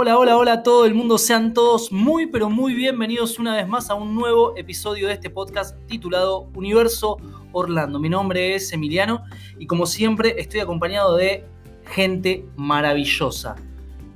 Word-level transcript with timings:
Hola, 0.00 0.16
hola, 0.16 0.36
hola 0.36 0.52
a 0.52 0.62
todo 0.62 0.86
el 0.86 0.94
mundo. 0.94 1.18
Sean 1.18 1.52
todos 1.52 1.90
muy, 1.90 2.26
pero 2.26 2.48
muy 2.48 2.72
bienvenidos 2.72 3.40
una 3.40 3.56
vez 3.56 3.66
más 3.66 3.90
a 3.90 3.94
un 3.94 4.14
nuevo 4.14 4.56
episodio 4.56 5.08
de 5.08 5.14
este 5.14 5.28
podcast 5.28 5.76
titulado 5.88 6.42
Universo 6.54 7.16
Orlando. 7.50 7.98
Mi 7.98 8.08
nombre 8.08 8.54
es 8.54 8.72
Emiliano 8.72 9.24
y 9.58 9.66
como 9.66 9.86
siempre 9.86 10.40
estoy 10.40 10.60
acompañado 10.60 11.16
de 11.16 11.44
gente 11.84 12.46
maravillosa. 12.54 13.56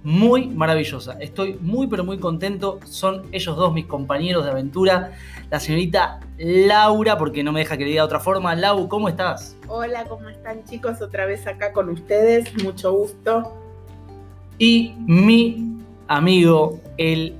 Muy 0.05 0.47
maravillosa. 0.47 1.15
Estoy 1.19 1.55
muy, 1.61 1.89
pero 1.89 2.05
muy 2.05 2.19
contento. 2.19 2.79
Son 2.85 3.25
ellos 3.33 3.57
dos 3.57 3.75
mis 3.75 3.87
compañeros 3.87 4.45
de 4.45 4.53
aventura. 4.53 5.15
La 5.51 5.59
señorita 5.59 6.21
Laura, 6.39 7.19
porque 7.19 7.43
no 7.43 7.51
me 7.51 7.59
deja 7.59 7.77
que 7.77 7.83
le 7.83 7.91
diga 7.91 8.03
de 8.03 8.07
otra 8.07 8.21
forma. 8.21 8.55
Lau, 8.55 8.87
¿cómo 8.87 9.09
estás? 9.09 9.57
Hola, 9.67 10.05
¿cómo 10.05 10.29
están 10.29 10.63
chicos? 10.63 11.03
Otra 11.03 11.27
vez 11.27 11.45
acá 11.49 11.73
con 11.73 11.89
ustedes. 11.89 12.63
Mucho 12.63 12.93
gusto. 12.93 13.59
y 14.59 14.95
mi 15.07 15.72
amigo, 16.09 16.81
el, 16.99 17.37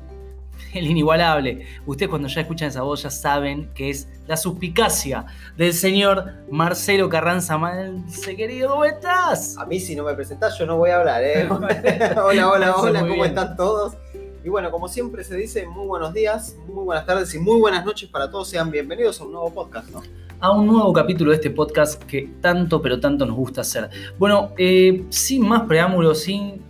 el 0.75 0.87
inigualable. 0.87 1.67
Ustedes 1.87 2.09
cuando 2.09 2.29
ya 2.29 2.41
escuchan 2.41 2.69
esa 2.69 2.83
voz 2.83 3.03
ya 3.03 3.11
saben 3.11 3.71
que 3.75 3.91
es 3.91 4.09
la 4.27 4.37
suspicacia 4.37 5.27
del 5.57 5.73
señor 5.73 6.33
Marcelo 6.51 7.09
Carranza 7.09 7.59
Malce, 7.59 8.37
querido, 8.37 8.71
¿cómo 8.71 8.85
estás? 8.85 9.59
A 9.59 9.67
mí 9.67 9.81
si 9.81 9.97
no 9.97 10.05
me 10.05 10.15
presentás 10.15 10.59
yo 10.59 10.67
no 10.67 10.77
voy 10.77 10.91
a 10.91 11.01
hablar, 11.01 11.23
¿eh? 11.23 11.49
hola, 12.17 12.51
hola, 12.51 12.77
hola, 12.77 13.01
¿cómo 13.01 13.15
bien. 13.15 13.27
están 13.27 13.57
todos? 13.57 13.97
Y 14.45 14.49
bueno, 14.49 14.73
como 14.73 14.89
siempre 14.89 15.23
se 15.23 15.37
dice, 15.37 15.67
muy 15.67 15.87
buenos 15.87 16.13
días, 16.13 16.57
muy 16.67 16.85
buenas 16.85 17.07
tardes 17.07 17.33
y 17.35 17.39
muy 17.39 17.61
buenas 17.61 17.85
noches 17.85 18.09
para 18.09 18.29
todos. 18.29 18.49
Sean 18.49 18.73
bienvenidos 18.73 19.21
a 19.21 19.25
un 19.25 19.33
nuevo 19.33 19.55
podcast, 19.55 19.89
¿no? 19.91 20.03
A 20.41 20.51
un 20.51 20.67
nuevo 20.67 20.93
capítulo 20.93 21.31
de 21.31 21.37
este 21.37 21.51
podcast 21.51 22.03
que 22.03 22.29
tanto, 22.41 22.83
pero 22.83 22.99
tanto 22.99 23.25
nos 23.25 23.37
gusta 23.37 23.61
hacer. 23.61 23.89
Bueno, 24.19 24.51
eh, 24.59 25.05
sin 25.11 25.47
más 25.47 25.63
preámbulos, 25.69 26.23
sin 26.23 26.61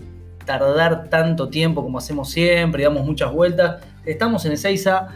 tardar 0.44 1.08
tanto 1.08 1.48
tiempo 1.48 1.82
como 1.82 1.98
hacemos 1.98 2.30
siempre, 2.30 2.84
damos 2.84 3.04
muchas 3.04 3.32
vueltas, 3.32 3.82
estamos 4.04 4.44
en 4.44 4.52
Ezeiza, 4.52 5.08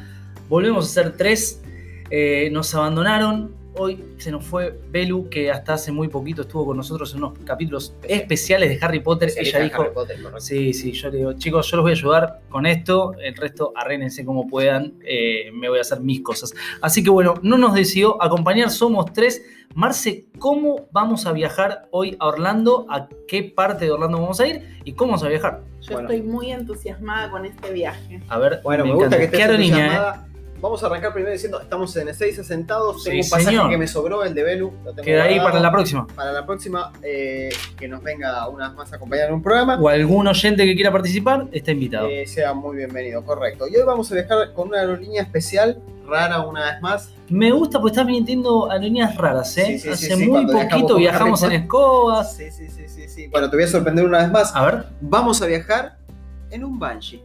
volvemos 0.48 0.84
a 0.84 0.88
hacer 0.88 1.16
tres, 1.16 1.62
eh, 2.10 2.48
nos 2.52 2.74
abandonaron, 2.74 3.54
hoy 3.78 4.04
se 4.18 4.30
nos 4.30 4.44
fue 4.44 4.78
Belu, 4.90 5.28
que 5.28 5.50
hasta 5.50 5.74
hace 5.74 5.92
muy 5.92 6.08
poquito 6.08 6.42
estuvo 6.42 6.66
con 6.66 6.76
nosotros 6.76 7.12
en 7.12 7.18
unos 7.18 7.38
capítulos 7.44 7.94
especiales 8.02 8.68
de 8.70 8.84
Harry 8.84 9.00
Potter, 9.00 9.30
ella 9.36 9.60
dijo... 9.60 9.82
Harry 9.82 9.94
Potter, 9.94 10.16
correcto. 10.22 10.40
Sí, 10.40 10.72
sí, 10.72 10.92
yo 10.92 11.10
le 11.10 11.18
digo, 11.18 11.32
chicos, 11.34 11.70
yo 11.70 11.76
los 11.76 11.84
voy 11.84 11.92
a 11.92 11.94
ayudar 11.94 12.40
con 12.48 12.66
esto, 12.66 13.14
el 13.22 13.34
resto 13.36 13.72
arrénense 13.74 14.24
como 14.24 14.46
puedan, 14.46 14.94
eh, 15.04 15.50
me 15.52 15.68
voy 15.68 15.78
a 15.78 15.82
hacer 15.82 16.00
mis 16.00 16.20
cosas. 16.22 16.52
Así 16.80 17.02
que 17.02 17.10
bueno, 17.10 17.34
no 17.42 17.58
nos 17.58 17.74
decidió 17.74 18.22
acompañar, 18.22 18.70
somos 18.70 19.12
tres. 19.12 19.42
Marce, 19.74 20.26
¿cómo 20.38 20.88
vamos 20.90 21.26
a 21.26 21.32
viajar 21.32 21.86
hoy 21.90 22.16
a 22.18 22.28
Orlando? 22.28 22.86
¿A 22.88 23.08
qué 23.28 23.42
parte 23.42 23.84
de 23.84 23.90
Orlando 23.90 24.20
vamos 24.20 24.40
a 24.40 24.46
ir? 24.46 24.62
¿Y 24.84 24.92
cómo 24.92 25.10
vamos 25.12 25.24
a 25.24 25.28
viajar? 25.28 25.64
Yo 25.82 25.92
Bueno. 25.94 26.08
estoy 26.10 26.26
muy 26.26 26.50
entusiasmada 26.50 27.30
con 27.30 27.44
este 27.44 27.72
viaje. 27.72 28.22
A 28.28 28.38
ver, 28.38 28.60
Bueno, 28.62 28.84
me, 28.84 28.90
encanta. 28.90 29.04
gusta 29.06 29.18
que 29.18 29.24
estés 29.24 29.38
¿Qué 29.38 29.44
aerolínea, 29.44 30.16
eh? 30.26 30.35
Vamos 30.66 30.82
a 30.82 30.86
arrancar 30.86 31.12
primero 31.12 31.32
diciendo, 31.32 31.60
estamos 31.60 31.96
en 31.96 32.08
Ezeiza 32.08 32.42
sentados, 32.42 33.04
Sí, 33.04 33.10
tengo 33.10 33.22
un 33.22 33.30
pasaje 33.30 33.44
señor. 33.50 33.70
que 33.70 33.78
me 33.78 33.86
sobró, 33.86 34.24
el 34.24 34.34
de 34.34 34.42
Belu. 34.42 34.72
lo 34.84 34.92
tengo 34.94 35.04
Queda 35.04 35.22
ahí 35.22 35.38
para 35.38 35.60
la 35.60 35.70
próxima. 35.70 36.08
Para 36.08 36.32
la 36.32 36.44
próxima, 36.44 36.92
eh, 37.04 37.50
que 37.78 37.86
nos 37.86 38.02
venga 38.02 38.48
una 38.48 38.70
vez 38.70 38.76
más 38.76 38.92
a 38.92 38.96
acompañar 38.96 39.28
en 39.28 39.34
un 39.34 39.42
programa. 39.44 39.78
O 39.80 39.88
algún 39.88 40.26
oyente 40.26 40.64
que 40.64 40.74
quiera 40.74 40.90
participar, 40.90 41.46
está 41.52 41.70
invitado. 41.70 42.08
Eh, 42.08 42.26
sea 42.26 42.52
muy 42.52 42.78
bienvenido, 42.78 43.24
correcto. 43.24 43.68
Y 43.68 43.76
hoy 43.76 43.84
vamos 43.86 44.10
a 44.10 44.16
viajar 44.16 44.52
con 44.54 44.66
una 44.66 44.80
aerolínea 44.80 45.22
especial, 45.22 45.80
rara 46.04 46.40
una 46.40 46.72
vez 46.72 46.82
más. 46.82 47.12
Me 47.28 47.52
gusta 47.52 47.78
porque 47.78 47.92
estás 47.92 48.06
vintiendo 48.08 48.68
aerolíneas 48.68 49.16
raras, 49.16 49.56
¿eh? 49.58 49.66
Sí, 49.66 49.72
sí, 49.78 49.78
sí, 49.78 49.90
Hace 49.90 50.16
sí, 50.16 50.28
muy 50.28 50.46
viajamos 50.46 50.72
poquito 50.72 50.96
viajamos 50.96 51.42
en 51.44 51.52
escobas. 51.52 52.34
Sí, 52.36 52.50
sí, 52.50 52.66
sí, 52.70 52.88
sí, 52.88 53.08
sí. 53.08 53.28
Bueno, 53.28 53.48
te 53.48 53.54
voy 53.54 53.66
a 53.66 53.68
sorprender 53.68 54.04
una 54.04 54.18
vez 54.18 54.32
más. 54.32 54.50
A 54.56 54.66
ver, 54.66 54.86
Vamos 55.00 55.40
a 55.42 55.46
viajar 55.46 55.96
en 56.50 56.64
un 56.64 56.76
Banshee. 56.76 57.22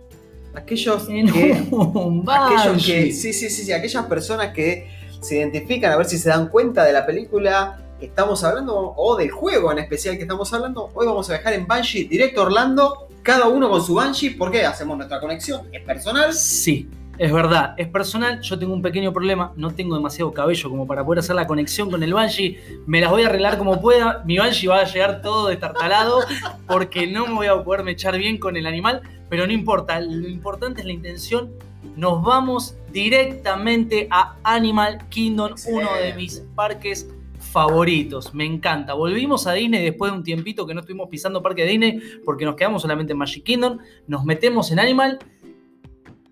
Aquellos 0.53 1.07
en 1.09 1.31
que. 1.31 1.67
un 1.71 2.25
aquellos 2.27 2.85
que. 2.85 3.11
Sí, 3.11 3.33
sí, 3.33 3.49
sí, 3.49 3.63
sí. 3.63 3.71
Aquellas 3.71 4.05
personas 4.05 4.53
que 4.53 4.89
se 5.21 5.37
identifican, 5.37 5.91
a 5.91 5.97
ver 5.97 6.05
si 6.05 6.17
se 6.17 6.29
dan 6.29 6.49
cuenta 6.49 6.83
de 6.83 6.93
la 6.93 7.05
película 7.05 7.79
que 7.99 8.07
estamos 8.07 8.43
hablando, 8.43 8.93
o 8.97 9.15
del 9.15 9.29
juego 9.29 9.71
en 9.71 9.79
especial 9.79 10.15
que 10.15 10.23
estamos 10.23 10.51
hablando. 10.53 10.89
Hoy 10.93 11.05
vamos 11.05 11.29
a 11.29 11.33
viajar 11.33 11.53
en 11.53 11.67
Banshee 11.67 12.05
directo 12.05 12.41
a 12.41 12.45
Orlando, 12.45 13.07
cada 13.21 13.47
uno 13.47 13.69
con 13.69 13.83
su 13.83 13.93
Banshee, 13.93 14.31
porque 14.31 14.65
hacemos 14.65 14.97
nuestra 14.97 15.19
conexión. 15.19 15.67
Es 15.71 15.83
personal. 15.83 16.33
Sí, 16.33 16.89
es 17.21 17.31
verdad, 17.31 17.75
es 17.77 17.87
personal. 17.87 18.41
Yo 18.41 18.57
tengo 18.57 18.73
un 18.73 18.81
pequeño 18.81 19.13
problema, 19.13 19.53
no 19.55 19.69
tengo 19.75 19.93
demasiado 19.93 20.33
cabello 20.33 20.71
como 20.71 20.87
para 20.87 21.05
poder 21.05 21.19
hacer 21.19 21.35
la 21.35 21.45
conexión 21.45 21.91
con 21.91 22.01
el 22.01 22.15
Banshee. 22.15 22.57
Me 22.87 22.99
las 22.99 23.11
voy 23.11 23.21
a 23.21 23.27
arreglar 23.27 23.59
como 23.59 23.79
pueda. 23.79 24.23
Mi 24.25 24.39
Banshee 24.39 24.65
va 24.65 24.79
a 24.79 24.85
llegar 24.85 25.21
todo 25.21 25.49
destartalado 25.49 26.21
porque 26.65 27.05
no 27.05 27.27
me 27.27 27.33
voy 27.33 27.45
a 27.45 27.63
poderme 27.63 27.91
echar 27.91 28.17
bien 28.17 28.39
con 28.39 28.57
el 28.57 28.65
animal, 28.65 29.03
pero 29.29 29.45
no 29.45 29.53
importa. 29.53 30.01
Lo 30.01 30.27
importante 30.27 30.81
es 30.81 30.87
la 30.87 30.93
intención. 30.93 31.51
Nos 31.95 32.23
vamos 32.23 32.75
directamente 32.91 34.07
a 34.09 34.37
Animal 34.43 35.07
Kingdom, 35.09 35.53
uno 35.67 35.93
de 36.01 36.15
mis 36.15 36.39
parques 36.55 37.07
favoritos. 37.37 38.33
Me 38.33 38.45
encanta. 38.45 38.95
Volvimos 38.95 39.45
a 39.45 39.53
Disney 39.53 39.83
después 39.83 40.11
de 40.11 40.17
un 40.17 40.23
tiempito 40.23 40.65
que 40.65 40.73
no 40.73 40.79
estuvimos 40.79 41.07
pisando 41.07 41.43
parque 41.43 41.65
de 41.65 41.69
Disney 41.69 42.01
porque 42.25 42.45
nos 42.45 42.55
quedamos 42.55 42.81
solamente 42.81 43.11
en 43.11 43.19
Magic 43.19 43.43
Kingdom. 43.43 43.77
Nos 44.07 44.25
metemos 44.25 44.71
en 44.71 44.79
Animal 44.79 45.19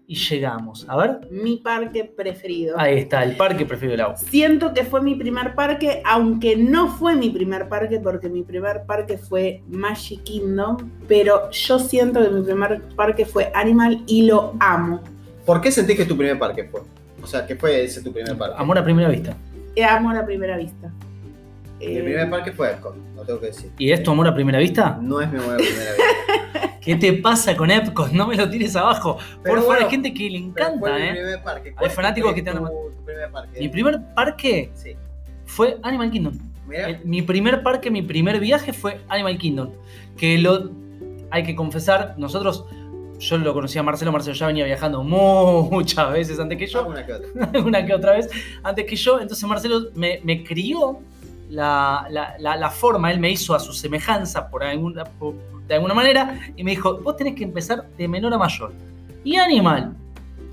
y 0.09 0.15
llegamos. 0.15 0.87
A 0.89 0.97
ver. 0.97 1.19
Mi 1.29 1.57
parque 1.57 2.03
preferido. 2.03 2.79
Ahí 2.79 2.97
está, 2.97 3.23
el 3.23 3.37
parque 3.37 3.63
preferido 3.63 3.91
del 3.91 4.01
agua. 4.01 4.17
Siento 4.17 4.73
que 4.73 4.83
fue 4.83 5.01
mi 5.01 5.13
primer 5.13 5.53
parque, 5.53 6.01
aunque 6.03 6.57
no 6.57 6.87
fue 6.89 7.15
mi 7.15 7.29
primer 7.29 7.69
parque, 7.69 7.99
porque 7.99 8.27
mi 8.27 8.41
primer 8.41 8.87
parque 8.87 9.19
fue 9.19 9.61
Magic 9.67 10.23
Kingdom, 10.23 10.77
pero 11.07 11.51
yo 11.51 11.77
siento 11.77 12.23
que 12.23 12.29
mi 12.31 12.41
primer 12.41 12.81
parque 12.95 13.23
fue 13.23 13.51
Animal 13.53 14.03
y 14.07 14.25
lo 14.25 14.55
amo. 14.59 15.03
¿Por 15.45 15.61
qué 15.61 15.71
sentís 15.71 15.95
que 15.95 16.05
tu 16.05 16.17
primer 16.17 16.39
parque 16.39 16.63
fue? 16.63 16.81
O 17.21 17.27
sea, 17.27 17.45
que 17.45 17.55
fue 17.55 17.83
ese 17.83 18.01
tu 18.01 18.11
primer 18.11 18.35
parque. 18.35 18.55
Amor 18.57 18.79
a 18.79 18.83
primera 18.83 19.09
vista. 19.09 19.37
Eh, 19.75 19.83
Amo 19.85 20.09
a 20.09 20.25
primera 20.25 20.57
vista. 20.57 20.91
Mi 21.79 21.85
Eh, 21.85 22.01
primer 22.03 22.29
parque 22.29 22.51
fue 22.51 22.71
Epcot, 22.71 22.95
no 23.15 23.21
tengo 23.23 23.39
que 23.39 23.47
decir. 23.47 23.71
¿Y 23.77 23.91
es 23.91 24.03
tu 24.03 24.11
amor 24.11 24.27
a 24.27 24.33
primera 24.35 24.59
vista? 24.59 24.99
No 25.01 25.21
es 25.21 25.31
mi 25.31 25.39
amor 25.39 25.53
a 25.53 25.57
primera 25.57 25.91
vez. 25.91 25.99
¿Qué 26.81 26.95
te 26.95 27.13
pasa 27.13 27.55
con 27.55 27.71
Epcot? 27.71 28.11
No 28.11 28.27
me 28.27 28.35
lo 28.35 28.49
tires 28.49 28.75
abajo. 28.75 29.15
Por 29.15 29.43
Pero 29.43 29.55
favor, 29.57 29.67
bueno, 29.67 29.85
hay 29.85 29.91
gente 29.91 30.13
que 30.13 30.29
le 30.29 30.37
encanta, 30.39 30.93
mi 30.95 31.01
¿eh? 31.03 31.11
primer 31.11 31.43
parque. 31.43 31.73
Hay 31.77 31.89
fanáticos 31.89 32.33
que 32.33 32.41
te 32.41 32.51
parque. 33.31 33.59
Mi 33.59 33.69
primer 33.69 33.99
parque 34.15 34.71
Sí. 34.73 34.91
fue 35.45 35.77
Animal 35.83 36.11
Kingdom. 36.11 36.33
El- 36.71 36.99
mi 37.05 37.21
primer 37.21 37.63
parque, 37.63 37.89
mi 37.89 38.01
primer 38.01 38.39
viaje 38.39 38.73
fue 38.73 38.99
Animal 39.07 39.37
Kingdom. 39.37 39.71
Que 40.17 40.37
lo 40.37 40.71
hay 41.31 41.43
que 41.43 41.55
confesar, 41.55 42.15
nosotros, 42.17 42.65
yo 43.19 43.37
lo 43.37 43.53
conocía 43.53 43.81
a 43.81 43.83
Marcelo, 43.83 44.11
Marcelo 44.11 44.35
ya 44.35 44.47
venía 44.47 44.65
viajando 44.65 45.03
muchas 45.03 46.11
veces 46.11 46.39
antes 46.39 46.57
que 46.57 46.65
yo. 46.67 46.79
alguna 46.79 47.05
que 47.05 47.13
otra. 47.13 47.29
una 47.65 47.85
que 47.85 47.93
otra 47.93 48.13
vez 48.13 48.29
antes 48.63 48.85
que 48.85 48.95
yo. 48.95 49.19
Entonces 49.19 49.47
Marcelo 49.47 49.89
me, 49.95 50.19
me 50.23 50.43
crió 50.43 50.99
la, 51.49 52.05
la- 52.09 52.35
la- 52.39 52.55
forma, 52.69 53.11
él 53.11 53.19
me 53.19 53.31
hizo 53.31 53.53
a 53.55 53.59
su 53.59 53.73
semejanza 53.73 54.49
por 54.49 54.63
alguna, 54.63 55.03
de 55.67 55.75
alguna 55.75 55.93
manera 55.93 56.39
y 56.55 56.63
me 56.63 56.71
dijo, 56.71 56.97
vos 56.99 57.15
tenés 57.17 57.35
que 57.35 57.43
empezar 57.43 57.85
de 57.97 58.07
menor 58.07 58.33
a 58.33 58.37
mayor. 58.37 58.71
Y 59.23 59.35
Animal, 59.35 59.95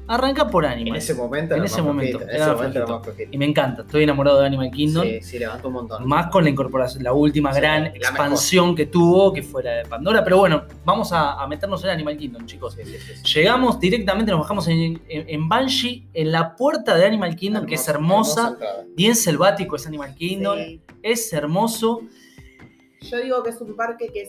arranca 0.09 0.49
por 0.49 0.65
En 0.65 0.73
Animal. 0.73 0.99
ese 0.99 1.15
momento 1.15 1.55
En 1.55 1.59
era 1.61 1.67
ese 1.67 1.77
más 1.83 1.87
momento, 1.87 2.19
flojito, 2.19 2.31
En 2.31 2.37
era 2.37 2.45
ese 2.47 2.55
momento 2.57 2.79
era 2.79 2.87
más. 2.87 3.29
Y 3.33 3.39
me 3.39 3.45
encanta, 3.45 3.83
estoy 3.83 4.03
enamorado 4.05 4.41
de 4.41 4.47
Animal 4.47 4.71
Kingdom. 4.71 5.05
Sí, 5.05 5.21
sí, 5.23 5.39
levantó 5.39 5.69
un 5.69 5.75
montón. 5.75 6.07
Más 6.07 6.27
con 6.29 6.45
la 6.45 6.51
incorporación, 6.51 7.03
la 7.05 7.13
última 7.13 7.53
Sí, 7.53 7.61
gran 7.61 7.83
la 7.85 7.89
expansión 7.91 8.75
que 8.75 8.87
tuvo, 8.87 9.33
que 9.33 9.43
fue 9.43 9.63
la 9.63 9.73
de 9.73 9.85
Pandora. 9.85 10.23
Pero 10.25 10.39
bueno, 10.39 10.65
vamos 10.85 11.13
a, 11.13 11.43
a 11.43 11.47
meternos 11.49 11.83
en 11.85 11.91
Animal 11.91 12.17
Kingdom, 12.17 12.47
chicos. 12.47 12.75
Sí, 12.75 12.85
sí, 12.85 12.99
sí, 12.99 13.13
sí. 13.23 13.35
Llegamos 13.39 13.79
directamente, 13.81 14.31
nos 14.33 14.41
bajamos 14.41 14.69
en, 14.69 15.01
en- 15.09 15.29
en 15.29 15.49
Banshee, 15.49 16.07
en 16.15 16.33
la 16.33 16.55
puerta 16.57 16.95
de 16.97 17.05
Animal 17.07 17.35
Kingdom, 17.37 17.67
que 17.67 17.75
es 17.77 17.89
hermosa. 17.89 18.49
entrada. 18.51 18.85
Bien 18.95 19.15
selvático 19.17 19.77
es 19.77 19.87
Animal 19.87 20.15
Kingdom. 20.15 20.59
sí. 20.59 20.81
Es 21.03 21.33
hermoso. 21.33 22.01
Yo 23.01 23.19
digo 23.19 23.43
que 23.43 23.51
es 23.51 23.61
un 23.61 23.77
parque 23.77 24.09
que 24.13 24.23
es. 24.23 24.29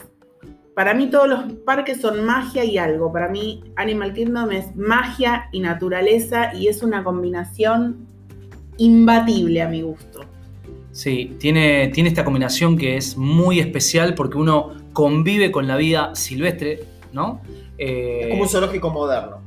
Para 0.77 0.94
mí, 0.94 1.07
todos 1.07 1.27
los 1.27 1.53
parques 1.65 2.00
son 2.00 2.24
magia 2.24 2.63
y 2.63 2.77
algo. 2.77 3.12
Para 3.12 3.29
mí, 3.29 3.63
Animal 3.77 4.13
Kingdom 4.13 4.51
es 4.51 4.75
magia 4.75 5.50
y 5.51 5.59
naturaleza 5.59 6.53
y 6.53 6.68
es 6.68 6.83
una 6.83 7.03
combinación 7.03 8.06
imbatible 8.77 9.63
a 9.63 9.68
mi 9.69 9.81
gusto. 9.81 10.19
Sí, 10.91 11.35
tiene, 11.39 11.88
tiene 11.88 12.09
esta 12.09 12.24
combinación 12.24 12.77
que 12.77 12.95
es 12.95 13.18
muy 13.18 13.59
especial 13.59 14.13
porque 14.13 14.38
uno 14.38 14.74
convive 14.94 15.51
con 15.51 15.65
la 15.65 15.77
vida 15.77 16.13
silvestre, 16.13 16.83
¿no? 17.12 17.41
Eh, 17.79 18.19
Es 18.25 18.29
como 18.29 18.44
un 18.44 18.50
zoológico 18.50 18.91
moderno. 18.91 19.38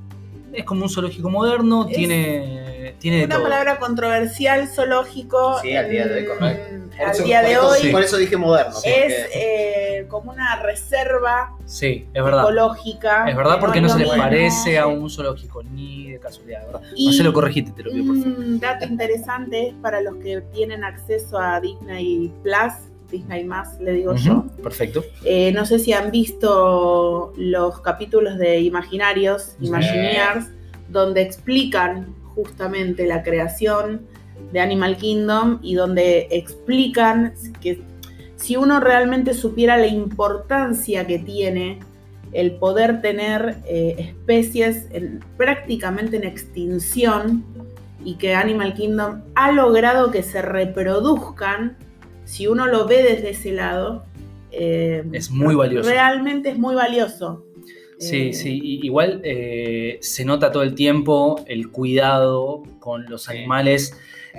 es 0.52 0.64
como 0.64 0.82
un 0.82 0.88
zoológico 0.88 1.30
moderno, 1.30 1.86
Es 1.88 1.96
tiene, 1.96 2.69
tiene 2.98 3.18
de 3.18 3.24
Una 3.24 3.34
todo. 3.36 3.44
palabra 3.44 3.78
controversial, 3.78 4.68
zoológico. 4.68 5.58
Sí, 5.62 5.74
al 5.76 5.90
día 5.90 6.06
de 6.06 6.20
hoy, 6.20 6.26
correcto. 6.26 6.76
Por 6.96 7.06
Al 7.06 7.14
eso- 7.14 7.24
día 7.24 7.42
de 7.42 7.58
hoy 7.58 7.90
Por 7.92 8.02
eso 8.02 8.16
dije 8.16 8.36
moderno. 8.36 8.72
es 8.84 9.14
porque- 9.24 9.28
eh, 9.34 10.06
como 10.08 10.32
una 10.32 10.60
reserva 10.62 11.56
Sí, 11.66 12.06
es 12.12 12.24
verdad. 12.24 12.42
ecológica. 12.42 13.28
Es 13.28 13.36
verdad 13.36 13.54
que 13.54 13.60
porque 13.60 13.80
no 13.80 13.88
se 13.88 13.98
mismo. 13.98 14.16
parece 14.16 14.78
a 14.78 14.86
un 14.86 15.08
zoológico, 15.08 15.62
ni 15.62 16.10
de 16.12 16.18
casualidad, 16.18 16.66
¿verdad? 16.66 16.80
Y- 16.96 17.06
Marcelo, 17.06 17.32
corregite, 17.32 17.70
te 17.72 17.82
lo 17.84 17.90
pido 17.92 18.06
por 18.06 18.16
favor. 18.22 18.38
Un 18.38 18.60
dato 18.60 18.84
interesante 18.86 19.68
es 19.68 19.74
para 19.80 20.00
los 20.00 20.16
que 20.16 20.40
tienen 20.52 20.84
acceso 20.84 21.38
a 21.38 21.60
Disney 21.60 22.32
Plus 22.42 22.72
Disney 23.10 23.42
más, 23.42 23.76
le 23.80 23.90
digo 23.94 24.14
yo. 24.14 24.44
Perfecto. 24.62 25.02
Eh, 25.24 25.50
no 25.52 25.66
sé 25.66 25.80
si 25.80 25.92
han 25.92 26.12
visto 26.12 27.32
los 27.36 27.80
capítulos 27.80 28.38
de 28.38 28.60
Imaginarios, 28.60 29.56
Sí. 29.58 29.66
Imagineers, 29.66 30.46
donde 30.88 31.22
explican 31.22 32.14
justamente 32.44 33.06
la 33.06 33.22
creación 33.22 34.02
de 34.52 34.60
Animal 34.60 34.96
Kingdom 34.96 35.58
y 35.62 35.74
donde 35.74 36.26
explican 36.30 37.34
que 37.60 37.82
si 38.36 38.56
uno 38.56 38.80
realmente 38.80 39.34
supiera 39.34 39.76
la 39.76 39.86
importancia 39.86 41.06
que 41.06 41.18
tiene 41.18 41.80
el 42.32 42.52
poder 42.52 43.02
tener 43.02 43.58
eh, 43.66 43.96
especies 43.98 44.86
en- 44.92 45.20
prácticamente 45.36 46.16
en 46.16 46.24
extinción 46.24 47.44
y 48.04 48.14
que 48.14 48.34
Animal 48.34 48.72
Kingdom 48.74 49.22
ha 49.34 49.52
logrado 49.52 50.10
que 50.10 50.22
se 50.22 50.40
reproduzcan, 50.40 51.76
si 52.24 52.46
uno 52.46 52.66
lo 52.66 52.86
ve 52.86 53.02
desde 53.02 53.30
ese 53.30 53.52
lado, 53.52 54.04
eh, 54.52 55.04
Es 55.12 55.30
muy 55.30 55.54
valioso. 55.54 55.88
Realmente 55.90 56.48
es 56.50 56.58
muy 56.58 56.74
valioso. 56.74 57.44
Sí, 58.00 58.30
Eh, 58.30 58.32
sí, 58.32 58.60
igual 58.82 59.20
eh, 59.24 59.98
se 60.00 60.24
nota 60.24 60.50
todo 60.50 60.62
el 60.62 60.74
tiempo 60.74 61.44
el 61.46 61.70
cuidado 61.70 62.62
con 62.78 63.04
los 63.10 63.28
animales 63.28 63.94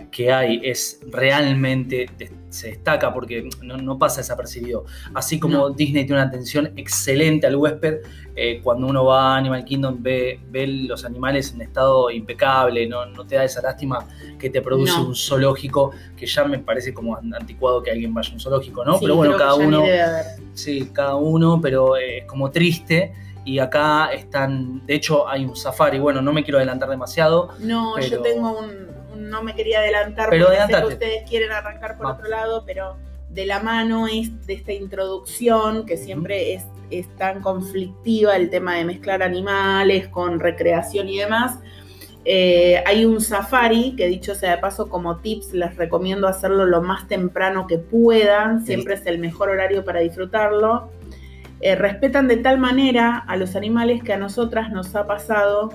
que 0.09 0.31
hay, 0.31 0.61
es 0.63 0.99
realmente, 1.11 2.09
se 2.49 2.69
destaca 2.69 3.13
porque 3.13 3.49
no, 3.61 3.77
no 3.77 3.99
pasa 3.99 4.21
desapercibido. 4.21 4.85
Así 5.13 5.39
como 5.39 5.57
No. 5.57 5.69
Disney 5.69 6.05
tiene 6.05 6.21
una 6.21 6.29
atención 6.29 6.71
excelente 6.75 7.45
al 7.45 7.55
huésped, 7.55 7.97
eh, 8.35 8.61
cuando 8.63 8.87
uno 8.87 9.05
va 9.05 9.35
a 9.35 9.37
Animal 9.37 9.63
Kingdom 9.65 10.01
ve, 10.01 10.39
ve 10.49 10.65
los 10.65 11.03
animales 11.05 11.53
en 11.53 11.61
estado 11.61 12.09
impecable, 12.09 12.87
no, 12.87 13.05
no 13.05 13.25
te 13.25 13.35
da 13.35 13.43
esa 13.43 13.61
lástima 13.61 14.07
que 14.39 14.49
te 14.49 14.61
produce 14.61 14.99
un 14.99 15.13
zoológico, 15.13 15.91
que 16.17 16.25
ya 16.25 16.45
me 16.45 16.57
parece 16.59 16.93
como 16.93 17.15
anticuado 17.17 17.83
que 17.83 17.91
alguien 17.91 18.13
vaya 18.13 18.29
a 18.31 18.33
un 18.33 18.39
zoológico, 18.39 18.83
¿no? 18.85 18.93
sí, 18.93 18.99
Pero 19.01 19.15
bueno, 19.17 19.37
cada 19.37 19.55
uno... 19.55 19.83
Sí, 20.53 20.89
cada 20.93 21.15
uno, 21.15 21.59
pero 21.61 21.95
es 21.95 22.25
como 22.25 22.49
triste. 22.49 23.13
Y 23.43 23.59
acá 23.59 24.11
están, 24.13 24.85
de 24.85 24.95
hecho 24.95 25.27
hay 25.27 25.45
un 25.45 25.55
safari, 25.55 25.97
bueno, 25.99 26.21
no 26.21 26.31
me 26.33 26.43
quiero 26.43 26.57
adelantar 26.59 26.89
demasiado. 26.89 27.49
No, 27.59 27.93
Pero- 27.95 28.07
yo 28.07 28.21
tengo 28.21 28.57
un, 28.59 28.65
un- 29.13 29.29
No 29.29 29.43
me 29.43 29.55
quería 29.55 29.79
adelantar 29.79 30.29
Pero 30.29 30.47
porque 30.47 30.61
sé 30.73 30.79
que 30.81 30.87
ustedes 30.87 31.29
quieren 31.29 31.51
arrancar 31.51 31.97
por 31.97 32.05
Va. 32.07 32.11
otro 32.13 32.27
lado, 32.27 32.63
pero 32.65 32.97
de 33.29 33.45
la 33.45 33.59
mano 33.61 34.07
es 34.07 34.45
de 34.45 34.53
esta 34.53 34.73
introducción 34.73 35.85
que 35.85 35.95
siempre 35.97 36.53
es, 36.53 36.63
es 36.89 37.07
tan 37.17 37.41
conflictiva 37.41 38.35
el 38.35 38.49
tema 38.49 38.75
de 38.75 38.83
mezclar 38.85 39.23
animales 39.23 40.07
con 40.09 40.39
recreación 40.39 41.07
y 41.09 41.17
demás. 41.19 41.59
Eh, 42.25 42.83
hay 42.85 43.05
un 43.05 43.19
safari 43.21 43.95
que 43.95 44.07
dicho 44.07 44.35
sea 44.35 44.51
de 44.55 44.57
paso 44.61 44.89
como 44.89 45.17
tips 45.17 45.53
les 45.53 45.75
recomiendo 45.77 46.27
hacerlo 46.27 46.65
lo 46.65 46.81
más 46.81 47.07
temprano 47.07 47.65
que 47.67 47.77
puedan, 47.79 48.63
siempre 48.65 48.93
es 48.95 49.05
el 49.07 49.17
mejor 49.17 49.49
horario 49.49 49.83
para 49.85 50.01
disfrutarlo. 50.01 50.91
Eh, 51.63 51.75
respetan 51.75 52.27
de 52.27 52.37
tal 52.37 52.57
manera 52.57 53.17
a 53.27 53.35
los 53.37 53.55
animales 53.55 54.01
que 54.03 54.13
a 54.13 54.17
nosotras 54.17 54.71
nos 54.71 54.95
ha 54.95 55.05
pasado 55.05 55.69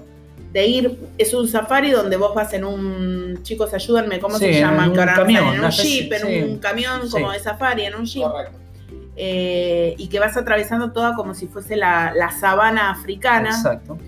de 0.52 0.66
ir, 0.66 0.98
es 1.18 1.32
un 1.34 1.46
safari 1.48 1.90
donde 1.90 2.16
vos 2.16 2.34
vas 2.34 2.52
en 2.54 2.64
un, 2.64 3.38
chicos 3.42 3.72
ayúdenme, 3.74 4.18
¿cómo 4.18 4.38
Sí, 4.38 4.46
se 4.46 4.58
en 4.58 4.64
llaman? 4.66 4.90
un 4.90 4.98
ahora 4.98 5.12
no 5.12 5.18
camión, 5.22 5.54
en 5.54 5.64
un 5.64 5.70
jeep, 5.70 6.12
en 6.12 6.20
sí. 6.26 6.42
un 6.42 6.58
camión 6.58 7.02
Sí. 7.04 7.10
como 7.12 7.30
de 7.30 7.38
safari, 7.40 7.84
en 7.84 7.94
un 7.94 8.04
jeep 8.06 8.24
Correcto. 8.24 8.58
eh, 9.16 9.94
y 9.98 10.08
que 10.08 10.18
vas 10.18 10.36
atravesando 10.36 10.92
toda 10.92 11.14
como 11.14 11.34
si 11.34 11.46
fuese 11.46 11.76
la, 11.76 12.12
la 12.16 12.30
sabana 12.30 12.90
africana. 12.90 13.50
Exacto. 13.50 13.98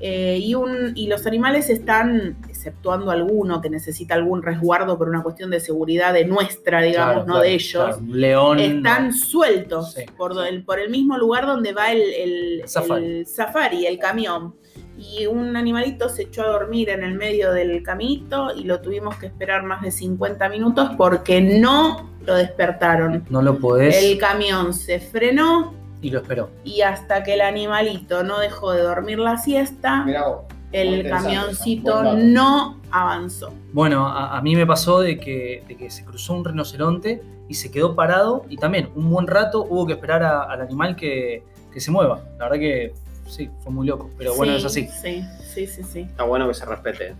eh, 0.00 0.38
y, 0.40 0.54
un, 0.54 0.92
y 0.96 1.06
los 1.06 1.26
animales 1.26 1.70
están, 1.70 2.36
exceptuando 2.66 3.10
alguno 3.10 3.60
que 3.60 3.68
necesita 3.68 4.14
algún 4.14 4.40
resguardo 4.42 4.96
por 4.96 5.08
una 5.08 5.22
cuestión 5.22 5.50
de 5.50 5.58
seguridad 5.58 6.12
de 6.14 6.24
nuestra, 6.24 6.80
digamos, 6.80 7.12
Claro, 7.14 7.26
no 7.26 7.32
claro, 7.34 7.40
de 7.42 7.52
ellos, 7.54 7.84
claro. 7.96 8.00
León. 8.06 8.58
están 8.60 9.12
sueltos 9.12 9.92
Sí. 9.94 10.04
por, 10.16 10.32
el, 10.46 10.64
por 10.64 10.78
el 10.78 10.88
mismo 10.90 11.18
lugar 11.18 11.44
donde 11.46 11.72
va 11.72 11.90
el, 11.90 12.00
el- 12.00 12.62
Safari. 12.68 13.04
el 13.04 13.26
safari, 13.26 13.86
el 13.86 13.98
camión. 13.98 14.54
Y 14.96 15.26
un 15.26 15.56
animalito 15.56 16.08
se 16.08 16.22
echó 16.24 16.42
a 16.42 16.48
dormir 16.48 16.90
en 16.90 17.02
el 17.02 17.14
medio 17.14 17.52
del 17.52 17.82
caminito 17.82 18.54
y 18.54 18.62
lo 18.64 18.80
tuvimos 18.80 19.16
que 19.16 19.26
esperar 19.26 19.64
más 19.64 19.82
de 19.82 19.90
50 19.90 20.48
minutos 20.48 20.90
porque 20.96 21.40
no 21.40 22.10
lo 22.24 22.36
despertaron. 22.36 23.24
No 23.28 23.42
lo 23.42 23.58
podés. 23.58 24.00
El 24.04 24.18
camión 24.18 24.72
se 24.72 25.00
frenó 25.00 25.74
Y 26.00 26.10
lo 26.10 26.20
esperó. 26.20 26.50
y 26.62 26.82
hasta 26.82 27.24
que 27.24 27.34
el 27.34 27.40
animalito 27.40 28.22
no 28.22 28.38
dejó 28.38 28.72
de 28.72 28.82
dormir 28.82 29.18
la 29.18 29.38
siesta, 29.38 30.04
Mirá 30.04 30.28
vos. 30.28 30.42
El 30.72 31.08
camioncito 31.08 32.02
no 32.14 32.80
avanzó. 32.90 33.52
Bueno, 33.72 34.06
a, 34.06 34.36
a 34.36 34.42
mí 34.42 34.54
me 34.56 34.66
pasó 34.66 35.00
de 35.00 35.18
que, 35.18 35.62
de 35.68 35.76
que 35.76 35.90
se 35.90 36.04
cruzó 36.04 36.34
un 36.34 36.44
rinoceronte 36.44 37.22
y 37.48 37.54
se 37.54 37.70
quedó 37.70 37.94
parado 37.94 38.44
y 38.48 38.56
también 38.56 38.88
un 38.94 39.10
buen 39.10 39.26
rato 39.26 39.66
hubo 39.68 39.86
que 39.86 39.92
esperar 39.94 40.22
a- 40.22 40.42
al 40.42 40.60
animal 40.62 40.96
que, 40.96 41.42
que 41.72 41.80
se 41.80 41.90
mueva. 41.90 42.22
La 42.38 42.44
verdad 42.48 42.58
que 42.58 42.92
sí, 43.26 43.50
fue 43.62 43.72
muy 43.72 43.86
loco, 43.86 44.10
pero 44.18 44.34
bueno, 44.34 44.52
Sí, 44.54 44.58
es 44.58 44.64
así. 44.64 44.88
Sí, 45.02 45.22
sí, 45.54 45.66
sí, 45.66 45.82
sí. 45.82 46.00
Está 46.00 46.24
bueno 46.24 46.48
que 46.48 46.54
se 46.54 46.64
respete. 46.64 47.14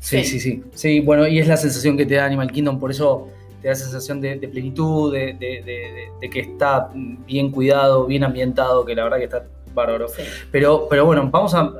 Sí, 0.00 0.18
Sí. 0.22 0.24
sí, 0.24 0.40
sí. 0.40 0.64
Sí, 0.74 1.00
bueno, 1.00 1.26
y 1.26 1.38
es 1.38 1.48
la 1.48 1.56
sensación 1.56 1.96
que 1.96 2.06
te 2.06 2.14
da 2.14 2.24
Animal 2.26 2.50
Kingdom, 2.52 2.78
por 2.78 2.90
eso 2.90 3.28
te 3.60 3.68
da 3.68 3.74
sensación 3.74 4.20
de, 4.20 4.38
de 4.38 4.48
plenitud, 4.48 5.12
de, 5.12 5.32
de- 5.34 5.36
de- 5.38 5.62
de- 5.64 6.08
de 6.20 6.30
que 6.30 6.40
está 6.40 6.88
bien 7.26 7.50
cuidado, 7.50 8.06
bien 8.06 8.22
ambientado, 8.24 8.84
que 8.84 8.94
la 8.94 9.04
verdad 9.04 9.18
que 9.18 9.24
está 9.24 9.44
bárbaro. 9.74 10.08
sí. 10.08 10.22
Pero, 10.52 10.86
pero 10.88 11.04
bueno, 11.04 11.28
vamos 11.30 11.54
a. 11.54 11.72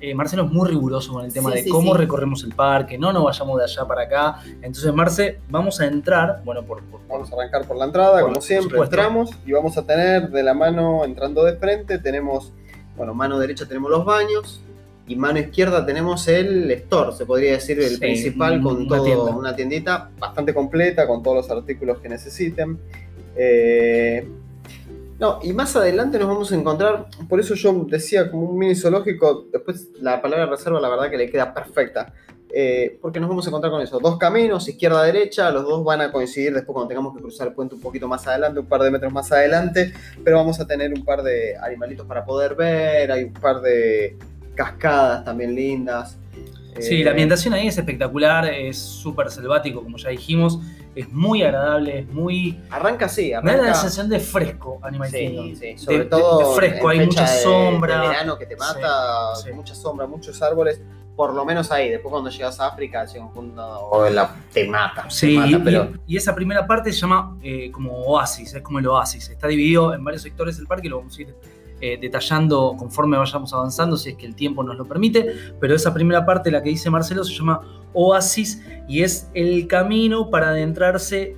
eh, 0.00 0.14
Marcelo 0.14 0.44
es 0.46 0.50
muy 0.50 0.68
riguroso 0.68 1.12
con 1.12 1.24
el 1.24 1.32
tema 1.32 1.50
Sí, 1.50 1.56
de 1.58 1.62
sí, 1.64 1.70
cómo 1.70 1.92
sí. 1.92 1.98
recorremos 1.98 2.42
el 2.44 2.54
parque, 2.54 2.96
no 2.98 3.12
nos 3.12 3.24
vayamos 3.24 3.58
de 3.58 3.64
allá 3.64 3.86
para 3.86 4.02
acá. 4.02 4.36
Entonces, 4.62 4.92
Marce, 4.94 5.38
vamos 5.48 5.80
a 5.80 5.86
entrar, 5.86 6.40
bueno, 6.44 6.62
por, 6.64 6.82
por- 6.84 7.00
Vamos 7.08 7.30
a 7.32 7.34
arrancar 7.36 7.66
por 7.66 7.76
la 7.76 7.86
entrada, 7.86 8.20
Por 8.20 8.28
como 8.30 8.40
siempre, 8.40 8.78
entramos 8.78 9.30
y 9.46 9.52
vamos 9.52 9.76
a 9.76 9.84
tener 9.84 10.30
de 10.30 10.42
la 10.42 10.54
mano 10.54 11.04
entrando 11.04 11.44
de 11.44 11.54
frente, 11.56 11.98
tenemos, 11.98 12.52
bueno, 12.96 13.14
mano 13.14 13.38
derecha 13.38 13.66
tenemos 13.66 13.90
los 13.90 14.04
baños 14.04 14.60
y 15.08 15.16
mano 15.16 15.40
izquierda 15.40 15.84
tenemos 15.84 16.28
el 16.28 16.70
store, 16.70 17.12
se 17.12 17.26
podría 17.26 17.52
decir, 17.52 17.80
el 17.80 17.90
Sí, 17.90 17.96
principal 17.98 18.62
con 18.62 18.76
una 18.76 18.88
todo, 18.96 19.04
tienda. 19.04 19.24
una 19.36 19.56
tiendita 19.56 20.10
bastante 20.20 20.54
completa 20.54 21.06
con 21.08 21.20
todos 21.22 21.36
los 21.38 21.50
artículos 21.50 21.98
que 21.98 22.08
necesiten. 22.08 22.78
Eh, 23.36 24.28
no, 25.20 25.38
y 25.42 25.52
más 25.52 25.76
adelante 25.76 26.18
nos 26.18 26.28
vamos 26.28 26.50
a 26.50 26.56
encontrar, 26.56 27.06
por 27.28 27.38
eso 27.38 27.54
yo 27.54 27.84
decía 27.86 28.30
como 28.30 28.46
un 28.48 28.58
mini 28.58 28.74
zoológico, 28.74 29.46
después 29.52 29.90
la 30.00 30.22
palabra 30.22 30.46
reserva 30.46 30.80
la 30.80 30.88
verdad 30.88 31.10
que 31.10 31.18
le 31.18 31.30
queda 31.30 31.52
perfecta. 31.52 32.12
Eh, 32.52 32.98
porque 33.00 33.20
nos 33.20 33.28
vamos 33.28 33.46
a 33.46 33.50
encontrar 33.50 33.70
con 33.70 33.80
eso. 33.80 34.00
Dos 34.00 34.18
caminos, 34.18 34.68
izquierda-derecha, 34.68 35.52
los 35.52 35.62
dos 35.62 35.84
van 35.84 36.00
a 36.00 36.10
coincidir 36.10 36.52
después 36.52 36.72
cuando 36.72 36.88
tengamos 36.88 37.14
que 37.14 37.20
cruzar 37.20 37.46
el 37.46 37.54
puente 37.54 37.76
un 37.76 37.80
poquito 37.80 38.08
más 38.08 38.26
adelante, 38.26 38.58
un 38.58 38.66
par 38.66 38.80
de 38.80 38.90
metros 38.90 39.12
más 39.12 39.30
adelante, 39.30 39.92
pero 40.24 40.38
vamos 40.38 40.58
a 40.58 40.66
tener 40.66 40.92
un 40.92 41.04
par 41.04 41.22
de 41.22 41.56
animalitos 41.58 42.06
para 42.06 42.24
poder 42.24 42.56
ver, 42.56 43.12
hay 43.12 43.22
un 43.24 43.34
par 43.34 43.60
de 43.60 44.16
cascadas 44.56 45.24
también 45.24 45.54
lindas. 45.54 46.18
Sí, 46.80 47.02
Eh, 47.02 47.04
la 47.04 47.10
ambientación 47.10 47.54
ahí 47.54 47.68
es 47.68 47.78
espectacular, 47.78 48.46
es 48.46 48.78
súper 48.78 49.30
selvático, 49.30 49.82
como 49.82 49.96
ya 49.96 50.08
dijimos, 50.08 50.58
es 50.94 51.08
muy 51.12 51.42
agradable, 51.42 52.00
es 52.00 52.08
muy... 52.08 52.60
Arranca 52.70 53.06
así, 53.06 53.32
Me 53.42 53.56
da 53.56 53.62
la 53.62 53.74
sensación 53.74 54.08
de 54.08 54.18
fresco 54.20 54.78
Animal 54.82 55.08
Sí, 55.10 55.18
Kingdom. 55.18 55.54
sí, 55.56 55.78
sobre 55.78 55.98
de- 56.00 56.04
todo 56.06 56.50
de 56.50 56.54
fresco, 56.56 56.88
hay 56.88 57.00
mucha 57.06 57.22
de- 57.30 57.42
sombra. 57.42 58.00
De 58.00 58.08
verano 58.08 58.36
que 58.38 58.46
te 58.46 58.56
mata, 58.56 59.34
Sí, 59.36 59.48
sí. 59.48 59.52
mucha 59.54 59.74
sombra, 59.74 60.06
muchos 60.06 60.40
árboles, 60.42 60.82
por 61.14 61.32
lo 61.34 61.44
menos 61.44 61.70
ahí. 61.70 61.90
Después 61.90 62.10
cuando 62.10 62.28
llegas 62.30 62.58
a 62.60 62.66
África 62.68 63.04
llega 63.04 63.24
un 63.24 63.32
punto 63.32 63.62
o 63.62 64.08
la- 64.10 64.34
te 64.52 64.66
mata, 64.68 65.04
te 65.04 65.10
Sí, 65.10 65.36
mata, 65.36 65.48
y, 65.50 65.56
pero 65.58 65.92
y 66.06 66.16
esa 66.16 66.34
primera 66.34 66.66
parte 66.66 66.92
se 66.92 66.98
llama 67.00 67.36
eh, 67.42 67.70
como 67.70 67.92
oasis, 67.92 68.54
es 68.54 68.62
como 68.62 68.78
el 68.80 68.86
oasis. 68.88 69.28
Está 69.28 69.46
dividido 69.46 69.94
en 69.94 70.02
varios 70.02 70.22
sectores 70.22 70.56
del 70.56 70.66
parque, 70.66 70.88
lo 70.88 70.98
vamos 70.98 71.16
a 71.18 71.22
ir 71.22 71.34
eh, 71.82 71.98
detallando 71.98 72.74
conforme 72.78 73.16
vayamos 73.16 73.54
avanzando, 73.54 73.96
si 73.96 74.10
es 74.10 74.16
que 74.16 74.26
el 74.26 74.34
tiempo 74.34 74.62
nos 74.62 74.76
lo 74.76 74.84
permite. 74.86 75.34
Pero 75.60 75.74
esa 75.74 75.94
primera 75.94 76.26
parte, 76.26 76.50
la 76.50 76.62
que 76.62 76.68
dice 76.68 76.90
Marcelo, 76.90 77.24
se 77.24 77.32
llama 77.32 77.62
oasis 77.92 78.62
y 78.88 79.02
es 79.02 79.28
el 79.34 79.66
camino 79.66 80.30
para 80.30 80.50
adentrarse 80.50 81.36